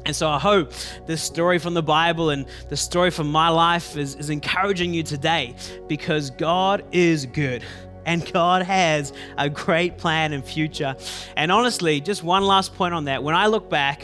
And 0.09 0.17
so 0.17 0.31
I 0.31 0.39
hope 0.39 0.73
this 1.05 1.23
story 1.23 1.59
from 1.59 1.75
the 1.75 1.83
Bible 1.83 2.31
and 2.31 2.47
the 2.71 2.79
story 2.79 3.11
from 3.11 3.31
my 3.31 3.51
life 3.51 3.95
is, 3.95 4.15
is 4.15 4.31
encouraging 4.31 4.95
you 4.95 5.03
today 5.03 5.55
because 5.87 6.31
God 6.31 6.83
is 6.93 7.27
good 7.27 7.63
and 8.07 8.33
God 8.33 8.63
has 8.63 9.13
a 9.37 9.51
great 9.51 9.99
plan 9.99 10.33
and 10.33 10.43
future. 10.43 10.97
And 11.37 11.53
honestly, 11.53 12.01
just 12.01 12.23
one 12.23 12.43
last 12.43 12.75
point 12.75 12.95
on 12.95 13.05
that. 13.05 13.23
When 13.23 13.35
I 13.35 13.49
look 13.49 13.69
back, 13.69 14.03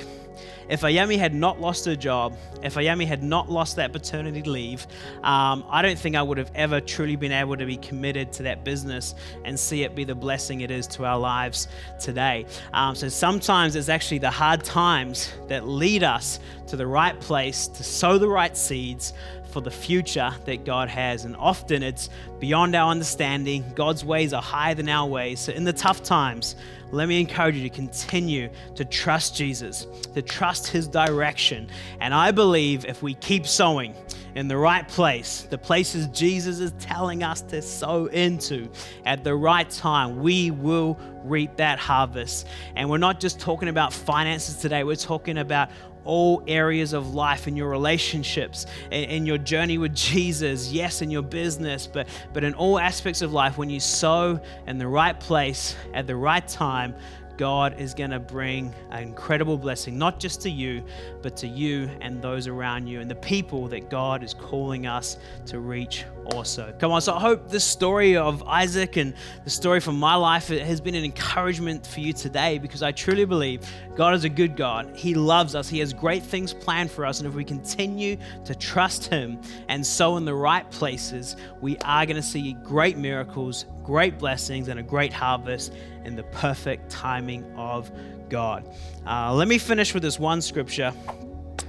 if 0.68 0.82
Ayami 0.82 1.18
had 1.18 1.34
not 1.34 1.60
lost 1.60 1.84
her 1.86 1.96
job, 1.96 2.36
if 2.62 2.74
Ayami 2.74 3.06
had 3.06 3.22
not 3.22 3.50
lost 3.50 3.76
that 3.76 3.92
paternity 3.92 4.42
leave, 4.42 4.86
um, 5.22 5.64
I 5.68 5.82
don't 5.82 5.98
think 5.98 6.16
I 6.16 6.22
would 6.22 6.38
have 6.38 6.50
ever 6.54 6.80
truly 6.80 7.16
been 7.16 7.32
able 7.32 7.56
to 7.56 7.66
be 7.66 7.76
committed 7.76 8.32
to 8.34 8.44
that 8.44 8.64
business 8.64 9.14
and 9.44 9.58
see 9.58 9.82
it 9.82 9.94
be 9.94 10.04
the 10.04 10.14
blessing 10.14 10.62
it 10.62 10.70
is 10.70 10.86
to 10.88 11.04
our 11.04 11.18
lives 11.18 11.68
today. 12.00 12.46
Um, 12.72 12.94
so 12.94 13.08
sometimes 13.08 13.76
it's 13.76 13.88
actually 13.88 14.18
the 14.18 14.30
hard 14.30 14.64
times 14.64 15.32
that 15.48 15.66
lead 15.66 16.02
us 16.02 16.40
to 16.68 16.76
the 16.76 16.86
right 16.86 17.18
place 17.20 17.68
to 17.68 17.84
sow 17.84 18.18
the 18.18 18.28
right 18.28 18.56
seeds 18.56 19.12
for 19.54 19.60
the 19.60 19.70
future 19.70 20.34
that 20.46 20.64
God 20.64 20.88
has. 20.88 21.24
And 21.24 21.36
often 21.36 21.84
it's 21.84 22.10
beyond 22.40 22.74
our 22.74 22.90
understanding. 22.90 23.64
God's 23.76 24.04
ways 24.04 24.32
are 24.32 24.42
higher 24.42 24.74
than 24.74 24.88
our 24.88 25.08
ways. 25.08 25.38
So 25.38 25.52
in 25.52 25.62
the 25.62 25.72
tough 25.72 26.02
times, 26.02 26.56
let 26.90 27.06
me 27.06 27.20
encourage 27.20 27.54
you 27.54 27.62
to 27.62 27.74
continue 27.74 28.50
to 28.74 28.84
trust 28.84 29.36
Jesus, 29.36 29.86
to 30.12 30.22
trust 30.22 30.66
His 30.66 30.88
direction. 30.88 31.68
And 32.00 32.12
I 32.12 32.32
believe 32.32 32.84
if 32.84 33.00
we 33.00 33.14
keep 33.14 33.46
sowing 33.46 33.94
in 34.34 34.48
the 34.48 34.56
right 34.56 34.86
place, 34.88 35.46
the 35.48 35.58
places 35.58 36.08
Jesus 36.08 36.58
is 36.58 36.72
telling 36.80 37.22
us 37.22 37.40
to 37.42 37.62
sow 37.62 38.06
into 38.06 38.68
at 39.06 39.22
the 39.22 39.36
right 39.36 39.70
time, 39.70 40.20
we 40.20 40.50
will 40.50 40.98
reap 41.22 41.56
that 41.56 41.78
harvest. 41.78 42.48
And 42.74 42.90
we're 42.90 42.98
not 42.98 43.20
just 43.20 43.38
talking 43.38 43.68
about 43.68 43.92
finances 43.92 44.56
today, 44.56 44.82
we're 44.82 44.96
talking 44.96 45.38
about 45.38 45.70
all 46.04 46.42
areas 46.46 46.92
of 46.92 47.14
life 47.14 47.48
in 47.48 47.56
your 47.56 47.68
relationships 47.68 48.66
in, 48.90 49.04
in, 49.04 49.26
your 49.26 49.38
journey 49.38 49.78
with 49.78 49.94
jesus 49.94 50.70
yes 50.70 51.02
in 51.02 51.10
your 51.10 51.22
business 51.22 51.86
but 51.86 52.06
but 52.32 52.44
in 52.44 52.54
all 52.54 52.78
aspects 52.78 53.22
of 53.22 53.32
life 53.32 53.56
when 53.56 53.70
you 53.70 53.80
sow 53.80 54.38
in 54.66 54.78
the 54.78 54.86
right 54.86 55.18
place 55.18 55.74
at 55.94 56.06
the 56.06 56.16
right 56.16 56.46
time 56.46 56.94
God 57.36 57.80
is 57.80 57.94
going 57.94 58.10
to 58.10 58.18
bring 58.18 58.72
an 58.90 59.02
incredible 59.02 59.58
blessing, 59.58 59.98
not 59.98 60.20
just 60.20 60.40
to 60.42 60.50
you, 60.50 60.84
but 61.22 61.36
to 61.38 61.48
you 61.48 61.90
and 62.00 62.22
those 62.22 62.46
around 62.46 62.86
you 62.86 63.00
and 63.00 63.10
the 63.10 63.16
people 63.16 63.68
that 63.68 63.90
God 63.90 64.22
is 64.22 64.34
calling 64.34 64.86
us 64.86 65.18
to 65.46 65.60
reach 65.60 66.04
also. 66.26 66.74
Come 66.78 66.92
on, 66.92 67.02
so 67.02 67.14
I 67.14 67.20
hope 67.20 67.50
this 67.50 67.64
story 67.64 68.16
of 68.16 68.42
Isaac 68.44 68.96
and 68.96 69.14
the 69.44 69.50
story 69.50 69.80
from 69.80 69.98
my 69.98 70.14
life 70.14 70.48
has 70.48 70.80
been 70.80 70.94
an 70.94 71.04
encouragement 71.04 71.86
for 71.86 72.00
you 72.00 72.12
today 72.12 72.58
because 72.58 72.82
I 72.82 72.92
truly 72.92 73.24
believe 73.24 73.60
God 73.94 74.14
is 74.14 74.24
a 74.24 74.28
good 74.28 74.56
God. 74.56 74.96
He 74.96 75.14
loves 75.14 75.54
us, 75.54 75.68
He 75.68 75.78
has 75.80 75.92
great 75.92 76.22
things 76.22 76.52
planned 76.52 76.90
for 76.90 77.04
us. 77.04 77.20
And 77.20 77.28
if 77.28 77.34
we 77.34 77.44
continue 77.44 78.16
to 78.44 78.54
trust 78.54 79.06
Him 79.06 79.40
and 79.68 79.84
sow 79.84 80.16
in 80.16 80.24
the 80.24 80.34
right 80.34 80.68
places, 80.70 81.36
we 81.60 81.76
are 81.78 82.06
going 82.06 82.16
to 82.16 82.22
see 82.22 82.54
great 82.64 82.96
miracles, 82.96 83.66
great 83.84 84.18
blessings, 84.18 84.68
and 84.68 84.80
a 84.80 84.82
great 84.82 85.12
harvest 85.12 85.72
in 86.04 86.16
the 86.16 86.24
perfect 86.24 86.90
timing 86.90 87.44
of 87.56 87.92
God. 88.28 88.68
Uh, 89.06 89.32
let 89.32 89.46
me 89.46 89.58
finish 89.58 89.94
with 89.94 90.02
this 90.02 90.18
one 90.18 90.42
scripture 90.42 90.92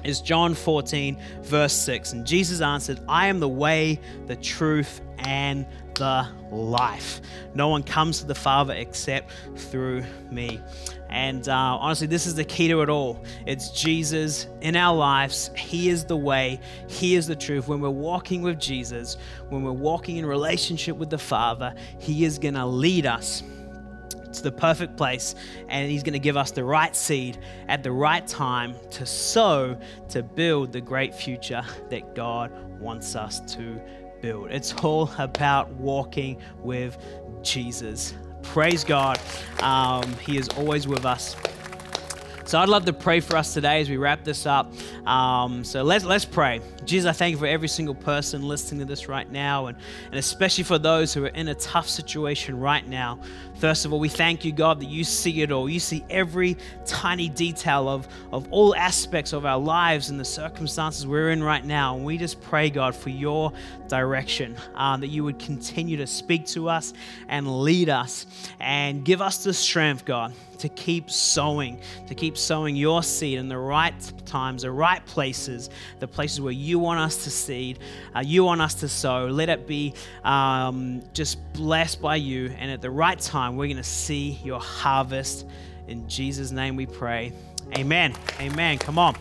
is 0.03 0.21
John 0.21 0.53
14, 0.53 1.17
verse 1.41 1.73
6. 1.73 2.13
And 2.13 2.25
Jesus 2.25 2.61
answered, 2.61 2.99
I 3.09 3.27
am 3.27 3.39
the 3.39 3.49
way, 3.49 3.99
the 4.27 4.35
truth, 4.35 5.01
and 5.19 5.65
the 5.95 6.27
life. 6.51 7.21
No 7.53 7.69
one 7.69 7.83
comes 7.83 8.19
to 8.19 8.25
the 8.25 8.35
Father 8.35 8.73
except 8.73 9.31
through 9.55 10.03
me. 10.29 10.61
And 11.15 11.47
uh, 11.47 11.77
honestly, 11.79 12.07
this 12.07 12.27
is 12.27 12.35
the 12.35 12.43
key 12.43 12.67
to 12.67 12.81
it 12.81 12.89
all. 12.89 13.23
It's 13.45 13.69
Jesus 13.69 14.47
in 14.59 14.75
our 14.75 14.93
lives. 14.93 15.49
He 15.55 15.87
is 15.87 16.03
the 16.03 16.17
way, 16.17 16.59
He 16.89 17.15
is 17.15 17.25
the 17.25 17.37
truth. 17.37 17.69
When 17.69 17.79
we're 17.79 17.89
walking 17.89 18.41
with 18.41 18.59
Jesus, 18.59 19.15
when 19.47 19.63
we're 19.63 19.71
walking 19.71 20.17
in 20.17 20.25
relationship 20.25 20.97
with 20.97 21.09
the 21.09 21.17
Father, 21.17 21.73
He 21.99 22.25
is 22.25 22.37
going 22.37 22.55
to 22.55 22.65
lead 22.65 23.05
us 23.05 23.43
to 24.33 24.43
the 24.43 24.51
perfect 24.51 24.97
place 24.97 25.35
and 25.69 25.89
He's 25.89 26.03
going 26.03 26.11
to 26.11 26.19
give 26.19 26.35
us 26.35 26.51
the 26.51 26.65
right 26.65 26.93
seed 26.93 27.37
at 27.69 27.81
the 27.81 27.93
right 27.93 28.27
time 28.27 28.75
to 28.91 29.05
sow 29.05 29.79
to 30.09 30.21
build 30.21 30.73
the 30.73 30.81
great 30.81 31.15
future 31.15 31.63
that 31.91 32.13
God 32.13 32.51
wants 32.77 33.15
us 33.15 33.39
to 33.55 33.81
build. 34.21 34.51
It's 34.51 34.73
all 34.83 35.09
about 35.17 35.71
walking 35.75 36.41
with 36.59 36.97
Jesus. 37.41 38.15
Praise 38.45 38.83
God. 38.83 39.19
Um, 39.61 40.13
he 40.19 40.37
is 40.37 40.49
always 40.49 40.87
with 40.87 41.05
us. 41.05 41.35
So 42.45 42.59
I'd 42.59 42.69
love 42.69 42.85
to 42.85 42.93
pray 42.93 43.21
for 43.21 43.37
us 43.37 43.55
today 43.55 43.81
as 43.81 43.89
we 43.89 43.97
wrap 43.97 44.23
this 44.23 44.45
up. 44.45 44.71
Um, 45.07 45.63
so 45.63 45.81
let's 45.81 46.05
let's 46.05 46.25
pray. 46.25 46.61
Jesus, 46.85 47.09
I 47.09 47.11
thank 47.11 47.31
you 47.31 47.39
for 47.39 47.47
every 47.47 47.67
single 47.67 47.95
person 47.95 48.47
listening 48.47 48.81
to 48.81 48.85
this 48.85 49.07
right 49.07 49.29
now, 49.31 49.65
and, 49.65 49.75
and 50.11 50.19
especially 50.19 50.63
for 50.63 50.77
those 50.77 51.11
who 51.11 51.25
are 51.25 51.29
in 51.29 51.47
a 51.47 51.55
tough 51.55 51.89
situation 51.89 52.59
right 52.59 52.87
now. 52.87 53.19
First 53.55 53.85
of 53.85 53.93
all, 53.93 53.99
we 53.99 54.09
thank 54.09 54.45
you, 54.45 54.51
God, 54.51 54.79
that 54.81 54.89
you 54.89 55.03
see 55.03 55.41
it 55.41 55.51
all. 55.51 55.67
You 55.67 55.79
see 55.79 56.05
every 56.09 56.57
tiny 56.85 57.29
detail 57.29 57.87
of, 57.87 58.07
of 58.31 58.47
all 58.51 58.75
aspects 58.75 59.33
of 59.33 59.45
our 59.45 59.57
lives 59.57 60.09
and 60.09 60.19
the 60.19 60.25
circumstances 60.25 61.07
we're 61.07 61.31
in 61.31 61.41
right 61.41 61.65
now. 61.65 61.95
And 61.95 62.05
we 62.05 62.17
just 62.17 62.41
pray, 62.41 62.69
God, 62.69 62.93
for 62.93 63.09
your 63.09 63.53
direction, 63.87 64.57
um, 64.75 65.01
that 65.01 65.07
you 65.07 65.23
would 65.23 65.39
continue 65.39 65.97
to 65.97 66.05
speak 66.05 66.45
to 66.47 66.69
us 66.69 66.93
and 67.29 67.61
lead 67.61 67.89
us 67.89 68.27
and 68.59 69.03
give 69.05 69.21
us 69.21 69.43
the 69.43 69.53
strength, 69.53 70.03
God, 70.03 70.33
to 70.59 70.69
keep 70.69 71.09
sowing, 71.09 71.79
to 72.07 72.15
keep 72.15 72.37
sowing 72.37 72.75
your 72.75 73.03
seed 73.03 73.37
in 73.37 73.47
the 73.47 73.57
right 73.57 73.93
times, 74.25 74.63
the 74.63 74.71
right 74.71 75.05
places, 75.05 75.69
the 75.99 76.07
places 76.07 76.41
where 76.41 76.53
you 76.53 76.79
want 76.79 76.99
us 76.99 77.23
to 77.23 77.29
seed, 77.29 77.79
uh, 78.15 78.19
you 78.19 78.43
want 78.43 78.61
us 78.61 78.73
to 78.75 78.87
sow. 78.87 79.25
Let 79.25 79.49
it 79.49 79.67
be 79.67 79.93
um, 80.23 81.01
just 81.13 81.37
blessed 81.53 82.01
by 82.01 82.17
you. 82.17 82.53
And 82.57 82.71
at 82.71 82.81
the 82.81 82.91
right 82.91 83.19
time, 83.19 83.55
we're 83.55 83.67
going 83.67 83.77
to 83.77 83.83
see 83.83 84.39
your 84.43 84.59
harvest. 84.59 85.45
In 85.87 86.07
Jesus' 86.07 86.51
name 86.51 86.75
we 86.75 86.85
pray. 86.85 87.33
Amen. 87.77 88.15
Amen. 88.39 88.77
Come 88.77 88.97
on. 88.99 89.15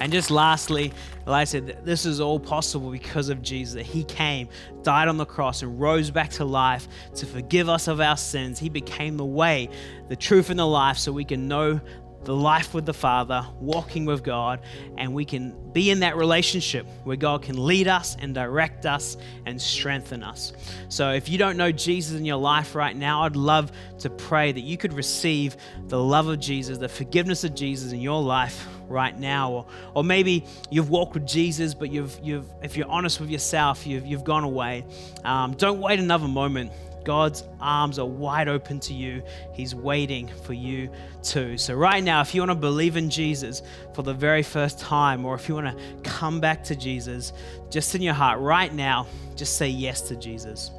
And 0.00 0.12
just 0.12 0.30
lastly, 0.30 0.92
like 1.26 1.42
I 1.42 1.44
said, 1.44 1.84
this 1.84 2.04
is 2.04 2.20
all 2.20 2.38
possible 2.38 2.90
because 2.90 3.28
of 3.28 3.42
Jesus. 3.42 3.86
He 3.86 4.04
came, 4.04 4.48
died 4.82 5.08
on 5.08 5.16
the 5.16 5.24
cross, 5.24 5.62
and 5.62 5.80
rose 5.80 6.10
back 6.10 6.30
to 6.30 6.44
life 6.44 6.86
to 7.16 7.26
forgive 7.26 7.68
us 7.68 7.88
of 7.88 8.00
our 8.00 8.16
sins. 8.16 8.58
He 8.58 8.68
became 8.68 9.16
the 9.16 9.24
way, 9.24 9.70
the 10.08 10.16
truth, 10.16 10.50
and 10.50 10.58
the 10.58 10.66
life 10.66 10.98
so 10.98 11.12
we 11.12 11.24
can 11.24 11.48
know 11.48 11.80
the 12.24 12.34
life 12.34 12.72
with 12.72 12.86
the 12.86 12.94
Father, 12.94 13.46
walking 13.60 14.04
with 14.06 14.22
God, 14.22 14.60
and 14.96 15.12
we 15.12 15.24
can 15.24 15.54
be 15.72 15.90
in 15.90 16.00
that 16.00 16.16
relationship 16.16 16.86
where 17.04 17.16
God 17.16 17.42
can 17.42 17.62
lead 17.62 17.86
us 17.86 18.16
and 18.18 18.34
direct 18.34 18.86
us 18.86 19.16
and 19.46 19.60
strengthen 19.60 20.22
us. 20.22 20.52
So, 20.88 21.12
if 21.12 21.28
you 21.28 21.38
don't 21.38 21.56
know 21.56 21.70
Jesus 21.70 22.18
in 22.18 22.24
your 22.24 22.38
life 22.38 22.74
right 22.74 22.96
now, 22.96 23.22
I'd 23.22 23.36
love 23.36 23.72
to 23.98 24.10
pray 24.10 24.52
that 24.52 24.60
you 24.60 24.76
could 24.76 24.92
receive 24.92 25.56
the 25.88 26.02
love 26.02 26.28
of 26.28 26.40
Jesus, 26.40 26.78
the 26.78 26.88
forgiveness 26.88 27.44
of 27.44 27.54
Jesus 27.54 27.92
in 27.92 28.00
your 28.00 28.22
life 28.22 28.66
right 28.88 29.18
now 29.18 29.50
or, 29.50 29.66
or 29.94 30.04
maybe 30.04 30.44
you've 30.70 30.90
walked 30.90 31.14
with 31.14 31.26
jesus 31.26 31.74
but 31.74 31.90
you've, 31.90 32.18
you've 32.22 32.46
if 32.62 32.76
you're 32.76 32.88
honest 32.88 33.20
with 33.20 33.30
yourself 33.30 33.86
you've, 33.86 34.06
you've 34.06 34.24
gone 34.24 34.44
away 34.44 34.84
um, 35.24 35.52
don't 35.54 35.80
wait 35.80 35.98
another 35.98 36.28
moment 36.28 36.72
God's 37.04 37.44
arms 37.60 37.98
are 37.98 38.06
wide 38.06 38.48
open 38.48 38.80
to 38.80 38.94
you. 38.94 39.22
He's 39.52 39.74
waiting 39.74 40.26
for 40.26 40.54
you 40.54 40.90
too. 41.22 41.58
So, 41.58 41.74
right 41.74 42.02
now, 42.02 42.20
if 42.22 42.34
you 42.34 42.40
want 42.40 42.50
to 42.50 42.56
believe 42.56 42.96
in 42.96 43.10
Jesus 43.10 43.62
for 43.94 44.02
the 44.02 44.14
very 44.14 44.42
first 44.42 44.80
time, 44.80 45.24
or 45.24 45.34
if 45.34 45.48
you 45.48 45.54
want 45.54 45.78
to 45.78 46.10
come 46.10 46.40
back 46.40 46.64
to 46.64 46.74
Jesus, 46.74 47.32
just 47.70 47.94
in 47.94 48.02
your 48.02 48.14
heart, 48.14 48.40
right 48.40 48.72
now, 48.72 49.06
just 49.36 49.56
say 49.56 49.68
yes 49.68 50.00
to 50.02 50.16
Jesus. 50.16 50.70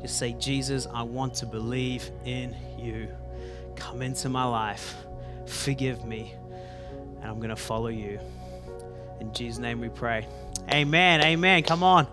Just 0.00 0.18
say, 0.18 0.32
Jesus, 0.34 0.86
I 0.92 1.02
want 1.02 1.34
to 1.34 1.46
believe 1.46 2.10
in 2.24 2.56
you. 2.78 3.08
Come 3.76 4.00
into 4.00 4.28
my 4.28 4.44
life. 4.44 4.94
Forgive 5.46 6.04
me 6.04 6.34
and 7.20 7.30
I'm 7.30 7.36
going 7.36 7.50
to 7.50 7.56
follow 7.56 7.88
you. 7.88 8.18
In 9.20 9.32
Jesus' 9.32 9.58
name 9.58 9.80
we 9.80 9.88
pray. 9.88 10.26
Amen. 10.72 11.20
Amen. 11.22 11.62
Come 11.62 11.82
on. 11.82 12.06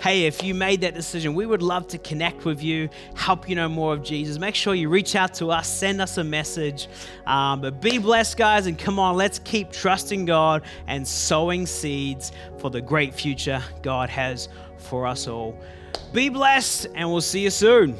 Hey, 0.00 0.26
if 0.26 0.44
you 0.44 0.54
made 0.54 0.82
that 0.82 0.94
decision, 0.94 1.34
we 1.34 1.44
would 1.44 1.62
love 1.62 1.88
to 1.88 1.98
connect 1.98 2.44
with 2.44 2.62
you, 2.62 2.88
help 3.14 3.48
you 3.48 3.56
know 3.56 3.68
more 3.68 3.92
of 3.92 4.02
Jesus. 4.02 4.38
Make 4.38 4.54
sure 4.54 4.74
you 4.74 4.88
reach 4.88 5.16
out 5.16 5.34
to 5.34 5.50
us, 5.50 5.68
send 5.68 6.00
us 6.00 6.18
a 6.18 6.24
message. 6.24 6.88
Um, 7.26 7.60
but 7.60 7.80
be 7.80 7.98
blessed, 7.98 8.36
guys, 8.36 8.66
and 8.66 8.78
come 8.78 8.98
on, 9.00 9.16
let's 9.16 9.40
keep 9.40 9.72
trusting 9.72 10.24
God 10.24 10.62
and 10.86 11.06
sowing 11.06 11.66
seeds 11.66 12.30
for 12.58 12.70
the 12.70 12.80
great 12.80 13.12
future 13.12 13.60
God 13.82 14.08
has 14.08 14.48
for 14.76 15.06
us 15.06 15.26
all. 15.26 15.58
Be 16.12 16.28
blessed, 16.28 16.86
and 16.94 17.10
we'll 17.10 17.20
see 17.20 17.40
you 17.40 17.50
soon. 17.50 17.96